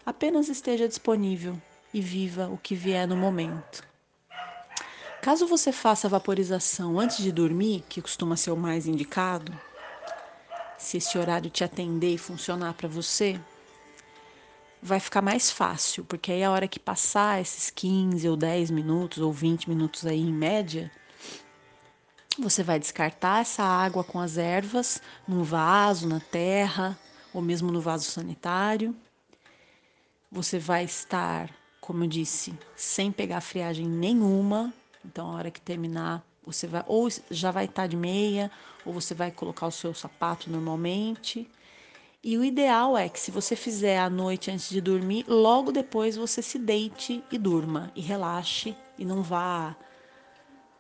Apenas 0.07 0.49
esteja 0.49 0.89
disponível 0.89 1.61
e 1.93 2.01
viva 2.01 2.49
o 2.49 2.57
que 2.57 2.75
vier 2.75 3.07
no 3.07 3.17
momento. 3.17 3.92
Caso 5.23 5.47
você 5.47 5.71
faça 5.71 6.09
a 6.09 6.11
vaporização 6.11 6.99
antes 6.99 7.19
de 7.19 7.31
dormir, 7.31 7.85
que 7.89 8.03
costuma 8.03 8.37
ser 8.37 8.51
o 8.51 8.57
mais 8.57 8.89
indicado, 8.89 9.53
se 10.77 10.97
esse 10.97 11.17
horário 11.17 11.49
te 11.49 11.63
atender 11.63 12.13
e 12.13 12.19
funcionar 12.19 12.75
para 12.75 12.89
você, 12.89 13.39
vai 14.83 14.99
ficar 14.99 15.23
mais 15.23 15.49
fácil, 15.49 16.05
porque 16.07 16.33
aí 16.33 16.43
a 16.43 16.51
hora 16.51 16.67
que 16.67 16.81
passar 16.81 17.41
esses 17.41 17.71
15 17.71 18.29
ou 18.29 18.37
10 18.37 18.69
minutos 18.73 19.19
ou 19.19 19.33
20 19.33 19.69
minutos 19.69 20.05
aí 20.05 20.21
em 20.21 20.33
média, 20.33 20.91
você 22.37 22.65
vai 22.65 22.81
descartar 22.81 23.43
essa 23.43 23.63
água 23.63 24.03
com 24.03 24.19
as 24.19 24.37
ervas 24.37 25.01
num 25.29 25.45
vaso, 25.45 26.09
na 26.09 26.19
terra, 26.19 26.99
ou 27.33 27.41
mesmo 27.41 27.71
no 27.71 27.81
vaso 27.81 28.11
sanitário. 28.11 28.93
Você 30.33 30.59
vai 30.59 30.83
estar, 30.83 31.49
como 31.81 32.03
eu 32.03 32.09
disse, 32.09 32.59
sem 32.75 33.13
pegar 33.13 33.41
friagem 33.41 33.87
nenhuma, 33.87 34.75
então, 35.05 35.31
a 35.31 35.35
hora 35.35 35.51
que 35.51 35.61
terminar, 35.61 36.25
você 36.45 36.67
vai 36.67 36.85
ou 36.87 37.09
já 37.31 37.51
vai 37.51 37.67
estar 37.67 37.87
de 37.87 37.97
meia, 37.97 38.51
ou 38.85 38.93
você 38.93 39.15
vai 39.15 39.31
colocar 39.31 39.67
o 39.67 39.73
seu 39.73 39.95
sapato 39.95 40.51
normalmente. 40.51 41.49
E 42.23 42.39
o 42.39 42.45
ideal 42.45 42.97
é 42.97 43.09
que 43.09 43.19
se 43.19 43.31
você 43.31 43.57
fizer 43.57 43.99
à 43.99 44.09
noite 44.09 44.51
antes 44.51 44.69
de 44.69 44.81
dormir, 44.81 45.25
logo 45.27 45.73
depois 45.73 46.17
você 46.17 46.41
se 46.41 46.59
deite 46.59 47.23
e 47.33 47.39
durma 47.39 47.91
e 47.97 48.01
relaxe 48.01 48.77
e 48.97 49.05
não 49.05 49.23
vá 49.23 49.75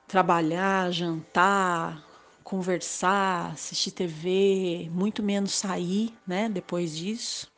trabalhar, 0.06 0.92
jantar, 0.92 2.04
conversar, 2.44 3.52
assistir 3.52 3.90
TV, 3.90 4.88
muito 4.92 5.22
menos 5.22 5.52
sair, 5.52 6.14
né, 6.26 6.48
depois 6.48 6.96
disso. 6.96 7.50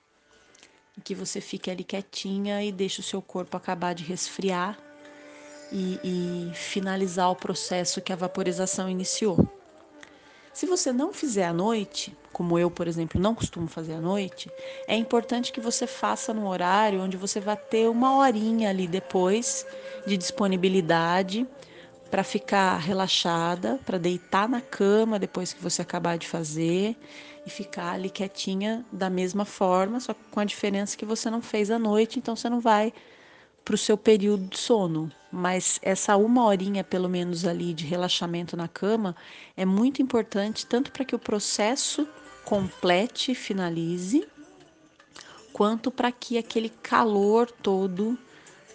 Que 1.03 1.15
você 1.15 1.41
fique 1.41 1.71
ali 1.71 1.85
quietinha 1.85 2.65
e 2.65 2.73
deixe 2.73 3.01
o 3.01 3.03
seu 3.03 3.21
corpo 3.21 3.57
acabar 3.57 3.95
de 3.95 4.05
resfriar 4.05 4.79
e, 5.75 5.99
e 6.05 6.55
finalizar 6.55 7.29
o 7.33 7.35
processo 7.35 8.01
que 8.01 8.13
a 8.13 8.17
vaporização 8.17 8.89
iniciou. 8.89 9.37
Se 10.53 10.67
você 10.67 10.93
não 10.93 11.13
fizer 11.13 11.47
à 11.47 11.53
noite, 11.53 12.17
como 12.33 12.57
eu, 12.57 12.71
por 12.71 12.87
exemplo, 12.87 13.21
não 13.21 13.35
costumo 13.35 13.67
fazer 13.67 13.95
à 13.95 14.01
noite, 14.01 14.49
é 14.87 14.95
importante 14.95 15.53
que 15.53 15.61
você 15.61 15.85
faça 15.85 16.33
no 16.33 16.47
horário 16.47 17.03
onde 17.03 17.17
você 17.17 17.41
vai 17.41 17.57
ter 17.57 17.89
uma 17.89 18.17
horinha 18.17 18.71
ali 18.71 18.87
depois 18.87 19.67
de 20.07 20.17
disponibilidade 20.17 21.45
para 22.09 22.23
ficar 22.23 22.77
relaxada, 22.77 23.81
para 23.85 23.99
deitar 23.99 24.49
na 24.49 24.61
cama 24.61 25.19
depois 25.19 25.53
que 25.53 25.61
você 25.61 25.83
acabar 25.83 26.17
de 26.17 26.29
fazer 26.29 26.97
e 27.45 27.51
ficar 27.51 27.95
ali 27.95 28.09
quietinha 28.09 28.85
da 28.93 29.11
mesma 29.11 29.45
forma, 29.45 29.99
só 29.99 30.15
com 30.31 30.39
a 30.39 30.45
diferença 30.45 30.97
que 30.97 31.05
você 31.05 31.29
não 31.29 31.43
fez 31.43 31.69
à 31.69 31.81
noite, 31.81 32.21
então 32.21 32.37
você 32.37 32.49
não 32.49 32.61
vai 32.61 32.93
para 33.65 33.75
o 33.75 33.79
seu 33.79 33.97
período 33.97 34.47
de 34.49 34.59
sono. 34.59 35.11
Mas 35.33 35.81
essa 35.83 36.17
uma 36.17 36.45
horinha, 36.45 36.85
pelo 36.85 37.09
menos 37.09 37.45
ali, 37.45 37.73
de 37.73 37.85
relaxamento 37.85 38.57
na 38.57 38.69
cama 38.69 39.17
é 39.57 39.65
muito 39.65 40.01
importante, 40.01 40.67
tanto 40.67 40.93
para 40.93 41.05
que 41.05 41.15
o 41.15 41.19
processo 41.19 42.07
complete, 42.45 43.35
finalize, 43.35 44.27
quanto 45.53 45.91
para 45.91 46.13
que 46.13 46.37
aquele 46.37 46.69
calor 46.69 47.51
todo 47.51 48.19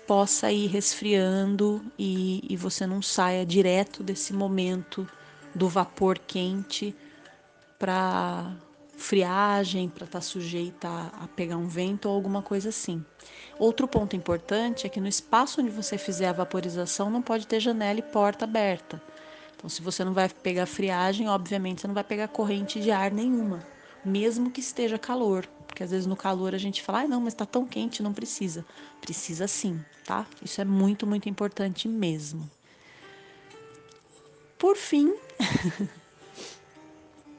possa 0.08 0.52
ir 0.52 0.68
resfriando 0.68 1.86
e, 1.98 2.44
e 2.50 2.58
você 2.58 2.88
não 2.88 3.02
saia 3.02 3.46
direto 3.46 4.02
desse 4.02 4.34
momento 4.34 5.08
do 5.54 5.70
vapor 5.70 6.18
quente 6.18 6.96
para 7.78 8.52
friagem, 9.00 9.90
para 9.90 10.06
estar 10.06 10.20
tá 10.20 10.22
sujeita 10.22 10.88
a, 10.88 11.24
a 11.24 11.28
pegar 11.28 11.58
um 11.58 11.68
vento 11.68 12.08
ou 12.08 12.16
alguma 12.16 12.42
coisa 12.42 12.70
assim. 12.70 13.04
Outro 13.58 13.88
ponto 13.88 14.16
importante 14.16 14.86
é 14.86 14.90
que 14.90 15.00
no 15.00 15.08
espaço 15.08 15.62
onde 15.62 15.70
você 15.70 15.98
fizer 15.98 16.28
a 16.28 16.34
vaporização 16.34 17.10
não 17.10 17.22
pode 17.22 17.48
ter 17.48 17.60
janela 17.60 18.00
e 18.00 18.04
porta 18.04 18.46
aberta. 18.46 19.02
Então, 19.56 19.70
se 19.70 19.82
você 19.82 20.06
não 20.06 20.14
vai 20.14 20.30
pegar 20.30 20.66
friagem, 20.66 21.28
obviamente 21.28 21.82
você 21.82 21.88
não 21.88 21.94
vai 21.94 22.04
pegar 22.04 22.28
corrente 22.28 22.80
de 22.80 22.92
ar 22.92 23.12
nenhuma, 23.12 23.60
mesmo 24.06 24.52
que 24.52 24.60
esteja 24.60 24.98
calor. 24.98 25.46
Porque 25.68 25.84
às 25.84 25.92
vezes 25.92 26.06
no 26.06 26.16
calor 26.16 26.56
a 26.56 26.58
gente 26.58 26.82
fala, 26.82 27.02
ah, 27.02 27.08
não, 27.08 27.22
mas 27.22 27.34
está 27.34 27.46
tão 27.46 27.66
quente, 27.66 28.04
não 28.04 28.14
precisa. 28.14 28.66
Precisa 29.02 29.48
sim, 29.48 29.84
tá? 30.06 30.26
Isso 30.42 30.62
é 30.62 30.66
muito, 30.66 31.06
muito 31.06 31.28
importante 31.28 31.88
mesmo. 31.88 32.50
Por 34.58 34.76
fim, 34.76 35.14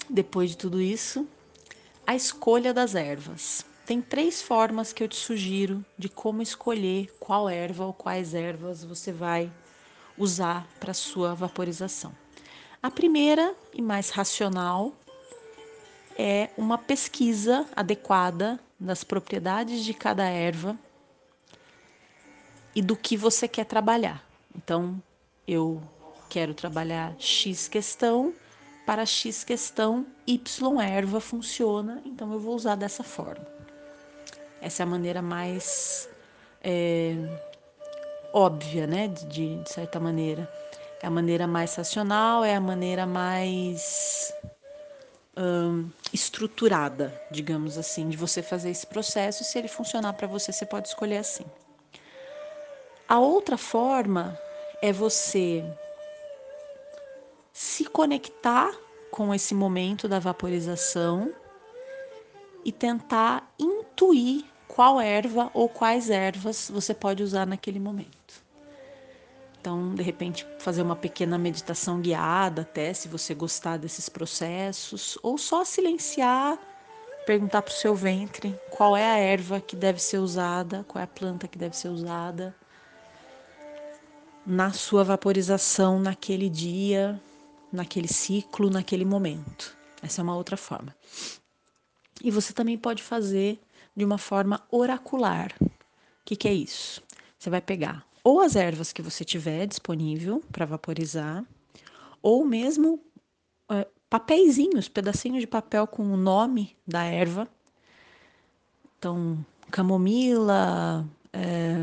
depois 0.09 0.51
de 0.51 0.57
tudo 0.57 0.81
isso, 0.81 1.27
a 2.11 2.17
escolha 2.17 2.75
das 2.75 2.97
ervas. 2.97 3.65
Tem 3.87 4.03
três 4.03 4.43
formas 4.43 4.93
que 4.93 5.01
eu 5.01 5.07
te 5.07 5.15
sugiro 5.15 5.85
de 5.97 6.09
como 6.09 6.43
escolher 6.43 7.09
qual 7.21 7.49
erva 7.49 7.85
ou 7.85 7.93
quais 7.93 8.35
ervas 8.35 8.83
você 8.83 9.13
vai 9.13 9.49
usar 10.19 10.67
para 10.81 10.93
sua 10.93 11.37
vaporização. 11.37 12.13
A 12.83 12.91
primeira 12.91 13.55
e 13.73 13.81
mais 13.81 14.11
racional 14.11 14.93
é 16.19 16.51
uma 16.57 16.77
pesquisa 16.77 17.65
adequada 17.77 18.59
das 18.77 19.05
propriedades 19.05 19.85
de 19.85 19.95
cada 19.95 20.25
erva 20.25 20.77
e 22.75 22.83
do 22.83 22.97
que 22.97 23.17
você 23.17 23.47
quer 23.47 23.67
trabalhar. 23.67 24.29
Então, 24.57 25.01
eu 25.47 25.81
quero 26.29 26.55
trabalhar 26.55 27.15
X 27.21 27.69
questão, 27.69 28.35
para 28.87 29.07
X 29.07 29.45
questão, 29.45 30.07
Y 30.27 30.81
erva 30.81 31.21
funciona, 31.21 32.03
então 32.05 32.33
eu 32.33 32.41
vou 32.41 32.55
usar 32.55 32.75
dessa 32.75 33.03
forma. 33.03 33.47
Essa 34.61 34.83
é 34.83 34.85
a 34.85 34.87
maneira 34.87 35.23
mais 35.23 36.09
é, 36.63 37.15
óbvia, 38.33 38.87
né? 38.87 39.09
De, 39.09 39.63
de 39.63 39.71
certa 39.71 39.99
maneira. 39.99 40.51
É 41.03 41.07
a 41.07 41.11
maneira 41.11 41.47
mais 41.47 41.75
racional, 41.75 42.45
é 42.45 42.55
a 42.55 42.61
maneira 42.61 43.07
mais 43.07 44.35
hum, 45.37 45.89
estruturada, 46.13 47.19
digamos 47.31 47.79
assim, 47.79 48.09
de 48.09 48.17
você 48.17 48.43
fazer 48.43 48.71
esse 48.71 48.87
processo. 48.87 49.43
E 49.43 49.47
se 49.47 49.59
ele 49.59 49.69
funcionar 49.69 50.13
para 50.13 50.27
você, 50.27 50.53
você 50.53 50.67
pode 50.67 50.89
escolher 50.89 51.19
assim. 51.19 51.47
A 53.09 53.19
outra 53.19 53.57
forma 53.57 54.39
é 54.83 54.93
você 54.93 55.65
se 57.53 57.85
conectar 57.85 58.71
com 59.11 59.35
esse 59.35 59.55
momento 59.55 60.09
da 60.09 60.19
vaporização 60.19 61.33
e 62.65 62.71
tentar 62.71 63.53
intuir 63.59 64.45
qual 64.69 65.01
erva 65.01 65.51
ou 65.53 65.69
quais 65.69 66.11
ervas 66.11 66.71
você 66.73 66.95
pode 66.95 67.23
usar 67.23 67.47
naquele 67.47 67.81
momento. 67.81 68.51
Então, 69.61 69.95
de 69.95 70.03
repente, 70.03 70.47
fazer 70.59 70.81
uma 70.81 70.97
pequena 70.97 71.37
meditação 71.37 72.01
guiada, 72.01 72.63
até 72.63 72.95
se 72.95 73.09
você 73.09 73.35
gostar 73.35 73.77
desses 73.77 74.09
processos, 74.09 75.19
ou 75.23 75.37
só 75.37 75.65
silenciar, 75.65 76.59
perguntar 77.27 77.61
para 77.61 77.73
o 77.73 77.75
seu 77.75 77.95
ventre 77.95 78.59
qual 78.71 78.97
é 78.97 79.05
a 79.05 79.19
erva 79.19 79.61
que 79.61 79.77
deve 79.77 80.01
ser 80.01 80.19
usada, 80.19 80.85
qual 80.89 81.01
é 81.01 81.05
a 81.05 81.07
planta 81.07 81.47
que 81.47 81.59
deve 81.59 81.77
ser 81.77 81.89
usada 81.89 82.55
na 84.47 84.73
sua 84.73 85.05
vaporização 85.05 86.01
naquele 86.01 86.49
dia, 86.49 87.21
naquele 87.73 88.09
ciclo, 88.09 88.71
naquele 88.71 89.05
momento. 89.05 89.77
Essa 90.03 90.21
é 90.21 90.25
uma 90.25 90.37
outra 90.37 90.57
forma. 90.57 90.95
E 92.23 92.31
você 92.31 92.53
também 92.53 92.77
pode 92.77 93.03
fazer 93.03 93.61
de 93.97 94.05
uma 94.05 94.19
forma 94.19 94.63
oracular. 94.71 95.55
O 95.61 95.71
que, 96.25 96.37
que 96.37 96.49
é 96.49 96.55
isso? 96.55 97.03
Você 97.39 97.51
vai 97.51 97.61
pegar 97.61 98.07
ou 98.23 98.41
as 98.41 98.57
ervas 98.57 98.93
que 98.93 99.03
você 99.03 99.25
tiver 99.25 99.67
disponível 99.67 100.43
para 100.53 100.67
vaporizar, 100.67 101.45
ou 102.23 102.45
mesmo 102.45 103.01
uh, 103.71 103.87
papeizinhos, 104.09 104.89
pedacinhos 104.89 105.41
de 105.41 105.47
papel 105.47 105.87
com 105.87 106.03
o 106.03 106.17
nome 106.17 106.77
da 106.87 107.05
erva. 107.05 107.49
Então, 108.99 109.45
camomila, 109.71 111.09
é, 111.33 111.77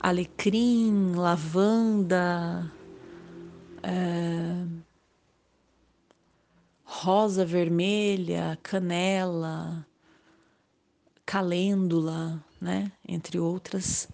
alecrim, 0.00 1.12
lavanda, 1.14 2.72
é, 3.82 4.66
rosa 6.84 7.44
vermelha, 7.44 8.58
canela, 8.62 9.86
calêndula, 11.24 12.42
né? 12.60 12.90
Entre 13.06 13.38
outras. 13.38 14.08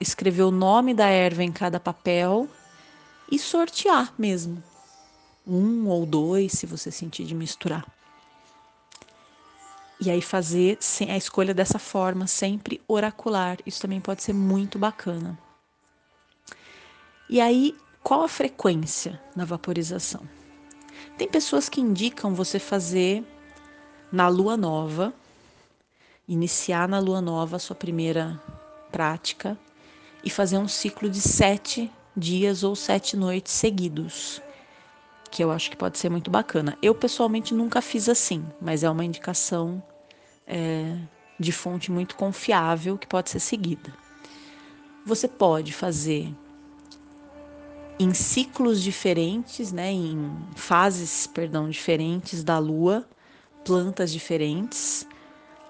Escrever 0.00 0.42
o 0.42 0.50
nome 0.50 0.94
da 0.94 1.06
erva 1.06 1.44
em 1.44 1.52
cada 1.52 1.78
papel 1.78 2.48
e 3.30 3.38
sortear 3.38 4.12
mesmo. 4.18 4.62
Um 5.46 5.86
ou 5.86 6.04
dois, 6.04 6.52
se 6.52 6.66
você 6.66 6.90
sentir 6.90 7.24
de 7.24 7.34
misturar. 7.34 7.86
E 10.00 10.10
aí 10.10 10.20
fazer 10.20 10.78
a 11.08 11.16
escolha 11.16 11.54
dessa 11.54 11.78
forma, 11.78 12.26
sempre 12.26 12.82
oracular. 12.88 13.58
Isso 13.64 13.80
também 13.80 14.00
pode 14.00 14.22
ser 14.22 14.32
muito 14.32 14.78
bacana. 14.78 15.38
E 17.28 17.40
aí, 17.40 17.76
qual 18.06 18.22
a 18.22 18.28
frequência 18.28 19.20
na 19.34 19.44
vaporização? 19.44 20.22
Tem 21.18 21.26
pessoas 21.26 21.68
que 21.68 21.80
indicam 21.80 22.36
você 22.36 22.56
fazer 22.56 23.24
na 24.12 24.28
lua 24.28 24.56
nova, 24.56 25.12
iniciar 26.28 26.86
na 26.86 27.00
lua 27.00 27.20
nova 27.20 27.56
a 27.56 27.58
sua 27.58 27.74
primeira 27.74 28.40
prática 28.92 29.58
e 30.22 30.30
fazer 30.30 30.56
um 30.56 30.68
ciclo 30.68 31.10
de 31.10 31.20
sete 31.20 31.90
dias 32.16 32.62
ou 32.62 32.76
sete 32.76 33.16
noites 33.16 33.52
seguidos, 33.52 34.40
que 35.28 35.42
eu 35.42 35.50
acho 35.50 35.68
que 35.68 35.76
pode 35.76 35.98
ser 35.98 36.08
muito 36.08 36.30
bacana. 36.30 36.78
Eu 36.80 36.94
pessoalmente 36.94 37.52
nunca 37.52 37.82
fiz 37.82 38.08
assim, 38.08 38.46
mas 38.60 38.84
é 38.84 38.88
uma 38.88 39.04
indicação 39.04 39.82
é, 40.46 40.96
de 41.40 41.50
fonte 41.50 41.90
muito 41.90 42.14
confiável 42.14 42.96
que 42.96 43.08
pode 43.08 43.30
ser 43.30 43.40
seguida. 43.40 43.92
Você 45.04 45.26
pode 45.26 45.72
fazer 45.72 46.32
em 47.98 48.12
ciclos 48.12 48.82
diferentes, 48.82 49.72
né, 49.72 49.90
em 49.90 50.30
fases, 50.54 51.26
perdão, 51.26 51.68
diferentes 51.68 52.44
da 52.44 52.58
lua, 52.58 53.06
plantas 53.64 54.12
diferentes 54.12 55.06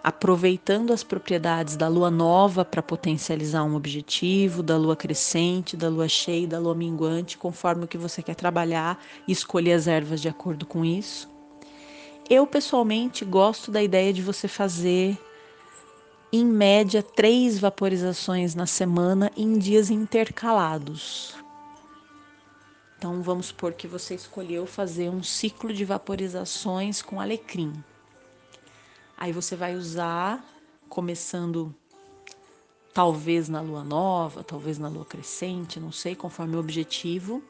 aproveitando 0.06 0.92
as 0.92 1.02
propriedades 1.02 1.76
da 1.76 1.88
lua 1.88 2.12
nova 2.12 2.64
para 2.64 2.80
potencializar 2.80 3.64
um 3.64 3.74
objetivo, 3.74 4.62
da 4.62 4.76
lua 4.76 4.94
crescente, 4.94 5.76
da 5.76 5.88
lua 5.88 6.06
cheia, 6.08 6.46
da 6.46 6.60
lua 6.60 6.76
minguante, 6.76 7.36
conforme 7.36 7.84
o 7.86 7.88
que 7.88 7.98
você 7.98 8.22
quer 8.22 8.36
trabalhar 8.36 9.02
e 9.26 9.32
escolher 9.32 9.72
as 9.72 9.88
ervas 9.88 10.22
de 10.22 10.28
acordo 10.28 10.64
com 10.64 10.84
isso. 10.84 11.28
Eu 12.30 12.46
pessoalmente 12.46 13.24
gosto 13.24 13.68
da 13.72 13.82
ideia 13.82 14.12
de 14.12 14.22
você 14.22 14.46
fazer 14.46 15.18
em 16.32 16.44
média 16.44 17.02
três 17.02 17.58
vaporizações 17.58 18.54
na 18.54 18.64
semana 18.64 19.32
em 19.36 19.58
dias 19.58 19.90
intercalados. 19.90 21.35
Então 22.98 23.22
vamos 23.22 23.46
supor 23.46 23.74
que 23.74 23.86
você 23.86 24.14
escolheu 24.14 24.66
fazer 24.66 25.10
um 25.10 25.22
ciclo 25.22 25.72
de 25.72 25.84
vaporizações 25.84 27.02
com 27.02 27.20
alecrim. 27.20 27.72
Aí 29.16 29.32
você 29.32 29.54
vai 29.54 29.74
usar, 29.74 30.44
começando 30.88 31.74
talvez 32.92 33.48
na 33.48 33.60
lua 33.60 33.84
nova, 33.84 34.42
talvez 34.42 34.78
na 34.78 34.88
lua 34.88 35.04
crescente, 35.04 35.78
não 35.78 35.92
sei, 35.92 36.14
conforme 36.14 36.56
o 36.56 36.60
objetivo. 36.60 37.42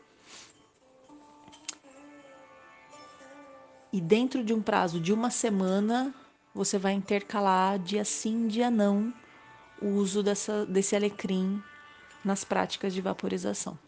E 3.92 4.00
dentro 4.00 4.44
de 4.44 4.52
um 4.52 4.60
prazo 4.60 5.00
de 5.00 5.12
uma 5.12 5.30
semana, 5.30 6.12
você 6.52 6.78
vai 6.78 6.92
intercalar 6.92 7.78
dia 7.78 8.04
sim, 8.04 8.48
dia 8.48 8.70
não, 8.70 9.14
o 9.80 9.86
uso 9.86 10.22
dessa, 10.22 10.66
desse 10.66 10.96
alecrim 10.96 11.62
nas 12.24 12.42
práticas 12.42 12.92
de 12.92 13.00
vaporização. 13.00 13.78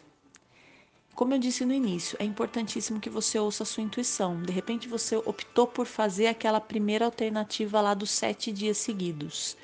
Como 1.18 1.34
eu 1.34 1.38
disse 1.40 1.64
no 1.64 1.74
início, 1.74 2.16
é 2.20 2.24
importantíssimo 2.24 3.00
que 3.00 3.10
você 3.10 3.40
ouça 3.40 3.64
a 3.64 3.66
sua 3.66 3.82
intuição. 3.82 4.40
De 4.40 4.52
repente 4.52 4.86
você 4.86 5.16
optou 5.16 5.66
por 5.66 5.84
fazer 5.84 6.28
aquela 6.28 6.60
primeira 6.60 7.04
alternativa 7.04 7.80
lá 7.80 7.92
dos 7.92 8.12
sete 8.12 8.52
dias 8.52 8.78
seguidos. 8.78 9.56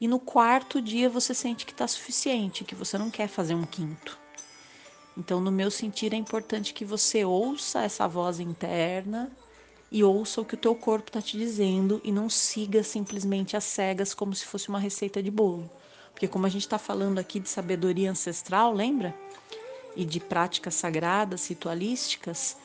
E 0.00 0.08
no 0.08 0.18
quarto 0.18 0.82
dia 0.82 1.08
você 1.08 1.32
sente 1.32 1.64
que 1.64 1.70
está 1.70 1.86
suficiente, 1.86 2.64
que 2.64 2.74
você 2.74 2.98
não 2.98 3.08
quer 3.08 3.28
fazer 3.28 3.54
um 3.54 3.64
quinto. 3.64 4.18
Então, 5.16 5.40
no 5.40 5.52
meu 5.52 5.70
sentir, 5.70 6.12
é 6.12 6.16
importante 6.16 6.74
que 6.74 6.84
você 6.84 7.24
ouça 7.24 7.84
essa 7.84 8.08
voz 8.08 8.40
interna 8.40 9.30
e 9.92 10.02
ouça 10.02 10.40
o 10.40 10.44
que 10.44 10.54
o 10.54 10.58
teu 10.58 10.74
corpo 10.74 11.10
está 11.10 11.22
te 11.22 11.38
dizendo 11.38 12.00
e 12.02 12.10
não 12.10 12.28
siga 12.28 12.82
simplesmente 12.82 13.56
às 13.56 13.62
cegas 13.62 14.12
como 14.12 14.34
se 14.34 14.44
fosse 14.44 14.68
uma 14.68 14.80
receita 14.80 15.22
de 15.22 15.30
bolo. 15.30 15.70
Porque 16.10 16.26
como 16.26 16.46
a 16.46 16.48
gente 16.48 16.62
está 16.62 16.78
falando 16.78 17.20
aqui 17.20 17.38
de 17.38 17.48
sabedoria 17.48 18.10
ancestral, 18.10 18.72
lembra? 18.72 19.14
E 19.96 20.04
de 20.04 20.20
práticas 20.20 20.74
sagradas, 20.74 21.48
ritualísticas, 21.48 22.56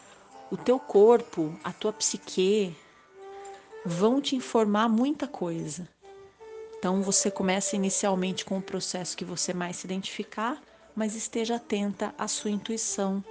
o 0.52 0.58
teu 0.58 0.78
corpo, 0.78 1.58
a 1.64 1.72
tua 1.72 1.94
psique 1.94 2.76
vão 3.86 4.22
te 4.22 4.36
informar 4.36 4.90
muita 4.90 5.28
coisa. 5.28 5.88
Então 6.78 7.02
você 7.02 7.32
começa 7.32 7.76
inicialmente 7.76 8.44
com 8.44 8.58
o 8.58 8.62
processo 8.62 9.16
que 9.16 9.24
você 9.24 9.54
mais 9.54 9.78
se 9.78 9.88
identificar, 9.88 10.62
mas 10.96 11.16
esteja 11.16 11.56
atenta 11.56 12.14
à 12.18 12.28
sua 12.28 12.52
intuição 12.52 13.24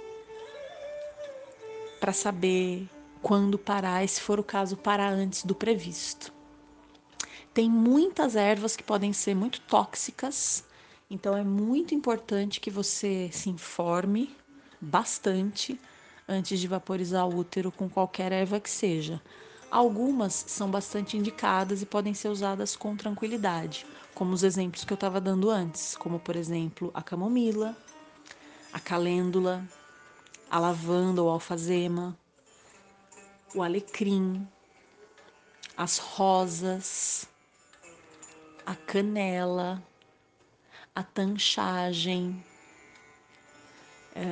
para 1.99 2.11
saber 2.11 2.89
quando 3.21 3.59
parar 3.59 4.03
e, 4.03 4.07
se 4.07 4.19
for 4.19 4.39
o 4.39 4.43
caso, 4.43 4.75
parar 4.75 5.09
antes 5.09 5.43
do 5.45 5.53
previsto. 5.53 6.33
Tem 7.53 7.69
muitas 7.69 8.35
ervas 8.35 8.75
que 8.75 8.83
podem 8.83 9.13
ser 9.13 9.35
muito 9.35 9.61
tóxicas, 9.61 10.63
então 11.13 11.35
é 11.35 11.43
muito 11.43 11.93
importante 11.93 12.61
que 12.61 12.71
você 12.71 13.29
se 13.33 13.49
informe 13.49 14.33
bastante 14.79 15.77
antes 16.25 16.57
de 16.57 16.69
vaporizar 16.69 17.27
o 17.27 17.35
útero 17.35 17.69
com 17.69 17.89
qualquer 17.89 18.31
erva 18.31 18.61
que 18.61 18.69
seja. 18.69 19.21
Algumas 19.69 20.33
são 20.33 20.71
bastante 20.71 21.17
indicadas 21.17 21.81
e 21.81 21.85
podem 21.85 22.13
ser 22.13 22.29
usadas 22.29 22.77
com 22.77 22.95
tranquilidade, 22.95 23.85
como 24.15 24.31
os 24.31 24.41
exemplos 24.41 24.85
que 24.85 24.93
eu 24.93 24.95
estava 24.95 25.19
dando 25.19 25.49
antes, 25.49 25.97
como 25.97 26.17
por 26.17 26.37
exemplo 26.37 26.89
a 26.93 27.01
camomila, 27.01 27.75
a 28.71 28.79
calêndula, 28.79 29.67
a 30.49 30.59
lavanda 30.59 31.21
ou 31.21 31.29
alfazema, 31.29 32.17
o 33.53 33.61
alecrim, 33.61 34.47
as 35.75 35.97
rosas, 35.97 37.27
a 38.65 38.75
canela, 38.75 39.83
a 40.95 41.03
tanchagem, 41.03 42.43
é, 44.15 44.23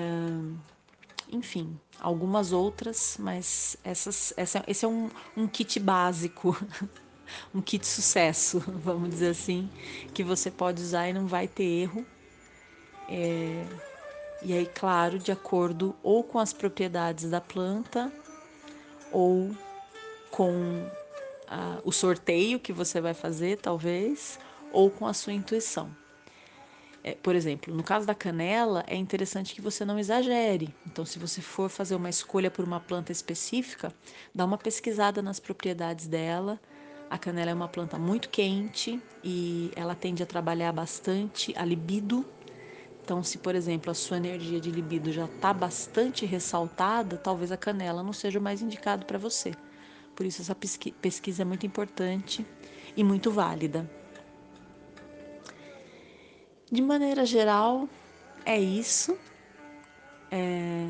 enfim, 1.32 1.80
algumas 2.00 2.52
outras, 2.52 3.17
mas 3.19 3.78
essas, 3.84 4.34
essa, 4.36 4.63
esse 4.67 4.86
é 4.86 4.88
um, 4.88 5.10
um 5.38 5.48
kit 5.48 5.80
básico, 5.80 6.58
um 7.54 7.62
kit 7.62 7.86
sucesso, 7.86 8.60
vamos 8.84 9.10
dizer 9.10 9.30
assim, 9.30 9.69
que 10.13 10.24
você 10.24 10.52
pode 10.52 10.82
usar 10.82 11.08
e 11.08 11.13
não 11.13 11.28
vai 11.28 11.48
ter 11.48 11.63
erro. 11.63 12.06
É, 13.08 13.65
e 14.41 14.54
aí, 14.54 14.65
claro, 14.65 15.19
de 15.19 15.32
acordo 15.32 15.95
ou 16.02 16.24
com 16.24 16.39
as 16.39 16.54
propriedades 16.54 17.30
da 17.30 17.41
planta 17.41 18.12
ou 19.12 19.56
com 20.32 20.88
a, 21.48 21.80
o 21.84 21.91
sorteio 21.91 22.60
que 22.60 22.72
você 22.72 23.02
vai 23.02 23.13
fazer, 23.13 23.58
talvez, 23.58 24.39
ou 24.72 24.89
com 24.89 25.08
a 25.08 25.13
sua 25.13 25.34
intuição. 25.34 25.89
É, 27.03 27.13
por 27.13 27.33
exemplo, 27.33 27.73
no 27.73 27.83
caso 27.83 28.05
da 28.05 28.13
canela, 28.13 28.83
é 28.85 28.95
interessante 28.95 29.55
que 29.55 29.62
você 29.62 29.85
não 29.85 29.97
exagere. 29.97 30.73
Então, 30.85 31.05
se 31.05 31.17
você 31.17 31.41
for 31.41 31.69
fazer 31.69 31.95
uma 31.95 32.09
escolha 32.09 32.51
por 32.51 32.65
uma 32.65 32.79
planta 32.79 33.12
específica, 33.12 33.93
dá 34.35 34.43
uma 34.43 34.57
pesquisada 34.57 35.21
nas 35.21 35.39
propriedades 35.39 36.07
dela. 36.07 36.59
A 37.09 37.17
canela 37.17 37.51
é 37.51 37.53
uma 37.53 37.69
planta 37.69 37.97
muito 37.97 38.29
quente 38.29 39.01
e 39.23 39.71
ela 39.75 39.95
tende 39.95 40.21
a 40.21 40.25
trabalhar 40.25 40.71
bastante 40.73 41.53
a 41.57 41.63
libido. 41.63 42.25
Então, 43.03 43.23
se 43.23 43.39
por 43.39 43.55
exemplo 43.55 43.89
a 43.89 43.95
sua 43.95 44.17
energia 44.17 44.59
de 44.59 44.69
libido 44.69 45.12
já 45.12 45.25
está 45.25 45.51
bastante 45.51 46.25
ressaltada, 46.25 47.17
talvez 47.17 47.51
a 47.51 47.57
canela 47.57 48.03
não 48.03 48.13
seja 48.13 48.38
o 48.38 48.41
mais 48.41 48.62
indicado 48.62 49.05
para 49.05 49.17
você. 49.17 49.53
Por 50.15 50.25
isso, 50.25 50.41
essa 50.41 50.53
pesquisa 50.53 51.41
é 51.41 51.45
muito 51.45 51.65
importante 51.65 52.45
e 52.95 53.03
muito 53.03 53.31
válida. 53.31 53.89
De 56.71 56.82
maneira 56.84 57.25
geral, 57.25 57.89
é 58.45 58.60
isso. 58.60 59.17
É... 60.29 60.88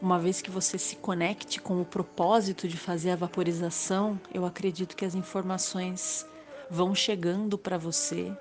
Uma 0.00 0.18
vez 0.18 0.40
que 0.40 0.50
você 0.50 0.78
se 0.78 0.96
conecte 0.96 1.60
com 1.60 1.80
o 1.80 1.84
propósito 1.84 2.66
de 2.66 2.78
fazer 2.78 3.10
a 3.10 3.16
vaporização, 3.16 4.18
eu 4.32 4.46
acredito 4.46 4.96
que 4.96 5.04
as 5.04 5.14
informações 5.14 6.24
vão 6.70 6.94
chegando 6.94 7.58
para 7.58 7.76
você. 7.76 8.32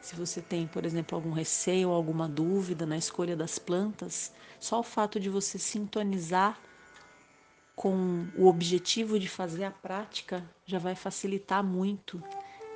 Se 0.00 0.14
você 0.14 0.40
tem, 0.40 0.66
por 0.66 0.86
exemplo, 0.86 1.14
algum 1.14 1.32
receio 1.32 1.90
alguma 1.90 2.26
dúvida 2.26 2.86
na 2.86 2.96
escolha 2.96 3.36
das 3.36 3.58
plantas, 3.58 4.32
só 4.58 4.80
o 4.80 4.84
fato 4.84 5.20
de 5.20 5.28
você 5.28 5.58
sintonizar 5.58 6.58
com 7.76 8.26
o 8.36 8.46
objetivo 8.46 9.18
de 9.18 9.28
fazer 9.28 9.64
a 9.64 9.70
prática 9.70 10.42
já 10.64 10.78
vai 10.78 10.94
facilitar 10.94 11.62
muito 11.62 12.22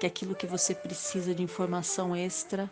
que 0.05 0.07
aquilo 0.07 0.35
que 0.35 0.47
você 0.47 0.75
precisa 0.75 1.35
de 1.35 1.43
informação 1.43 2.15
extra 2.15 2.71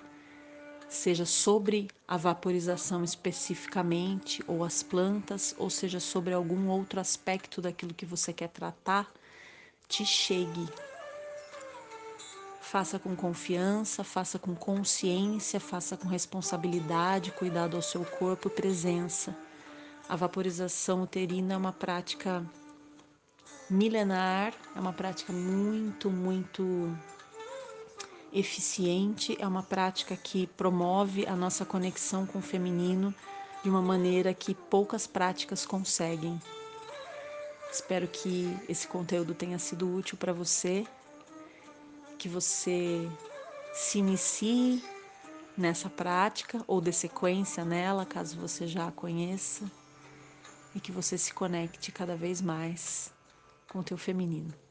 seja 0.87 1.25
sobre 1.25 1.89
a 2.07 2.19
vaporização 2.19 3.03
especificamente, 3.03 4.45
ou 4.47 4.63
as 4.63 4.83
plantas, 4.83 5.55
ou 5.57 5.71
seja 5.71 5.99
sobre 5.99 6.35
algum 6.35 6.69
outro 6.69 7.01
aspecto 7.01 7.63
daquilo 7.63 7.95
que 7.95 8.05
você 8.05 8.35
quer 8.35 8.49
tratar, 8.49 9.11
te 9.89 10.05
chegue. 10.05 10.69
Faça 12.61 12.99
com 12.99 13.17
confiança, 13.17 14.05
faça 14.05 14.39
com 14.39 14.55
consciência, 14.55 15.59
faça 15.59 15.97
com 15.97 16.09
responsabilidade, 16.09 17.33
cuidado 17.33 17.77
ao 17.77 17.83
seu 17.83 18.05
corpo 18.05 18.49
e 18.49 18.51
presença. 18.51 19.35
A 20.07 20.17
vaporização 20.17 21.03
uterina 21.03 21.55
é 21.55 21.57
uma 21.57 21.73
prática 21.73 22.45
milenar, 23.71 24.53
é 24.77 24.79
uma 24.79 24.93
prática 24.93 25.33
muito, 25.33 26.11
muito 26.11 26.95
eficiente, 28.33 29.37
é 29.41 29.47
uma 29.47 29.63
prática 29.63 30.17
que 30.17 30.47
promove 30.47 31.27
a 31.27 31.37
nossa 31.37 31.65
conexão 31.65 32.27
com 32.27 32.39
o 32.39 32.43
feminino 32.43 33.15
de 33.63 33.69
uma 33.69 33.83
maneira 33.83 34.33
que 34.33 34.55
poucas 34.55 35.07
práticas 35.07 35.67
conseguem. 35.67 36.41
Espero 37.71 38.09
que 38.09 38.57
esse 38.69 38.87
conteúdo 38.89 39.35
tenha 39.35 39.59
sido 39.59 39.95
útil 39.95 40.17
para 40.19 40.33
você, 40.33 40.87
que 42.19 42.29
você 42.29 43.09
se 43.73 43.99
inicie 43.99 44.83
nessa 45.57 45.89
prática 45.89 46.63
ou 46.67 46.81
dê 46.81 46.93
sequência 46.93 47.65
nela, 47.65 48.05
caso 48.05 48.39
você 48.39 48.67
já 48.67 48.89
a 48.89 48.93
conheça, 48.93 49.71
e 50.75 50.81
que 50.81 50.93
você 50.93 51.17
se 51.17 51.33
conecte 51.33 51.93
cada 51.93 52.17
vez 52.17 52.41
mais 52.41 53.13
com 53.69 53.81
o 53.81 53.85
teu 53.85 53.97
feminino. 53.97 54.62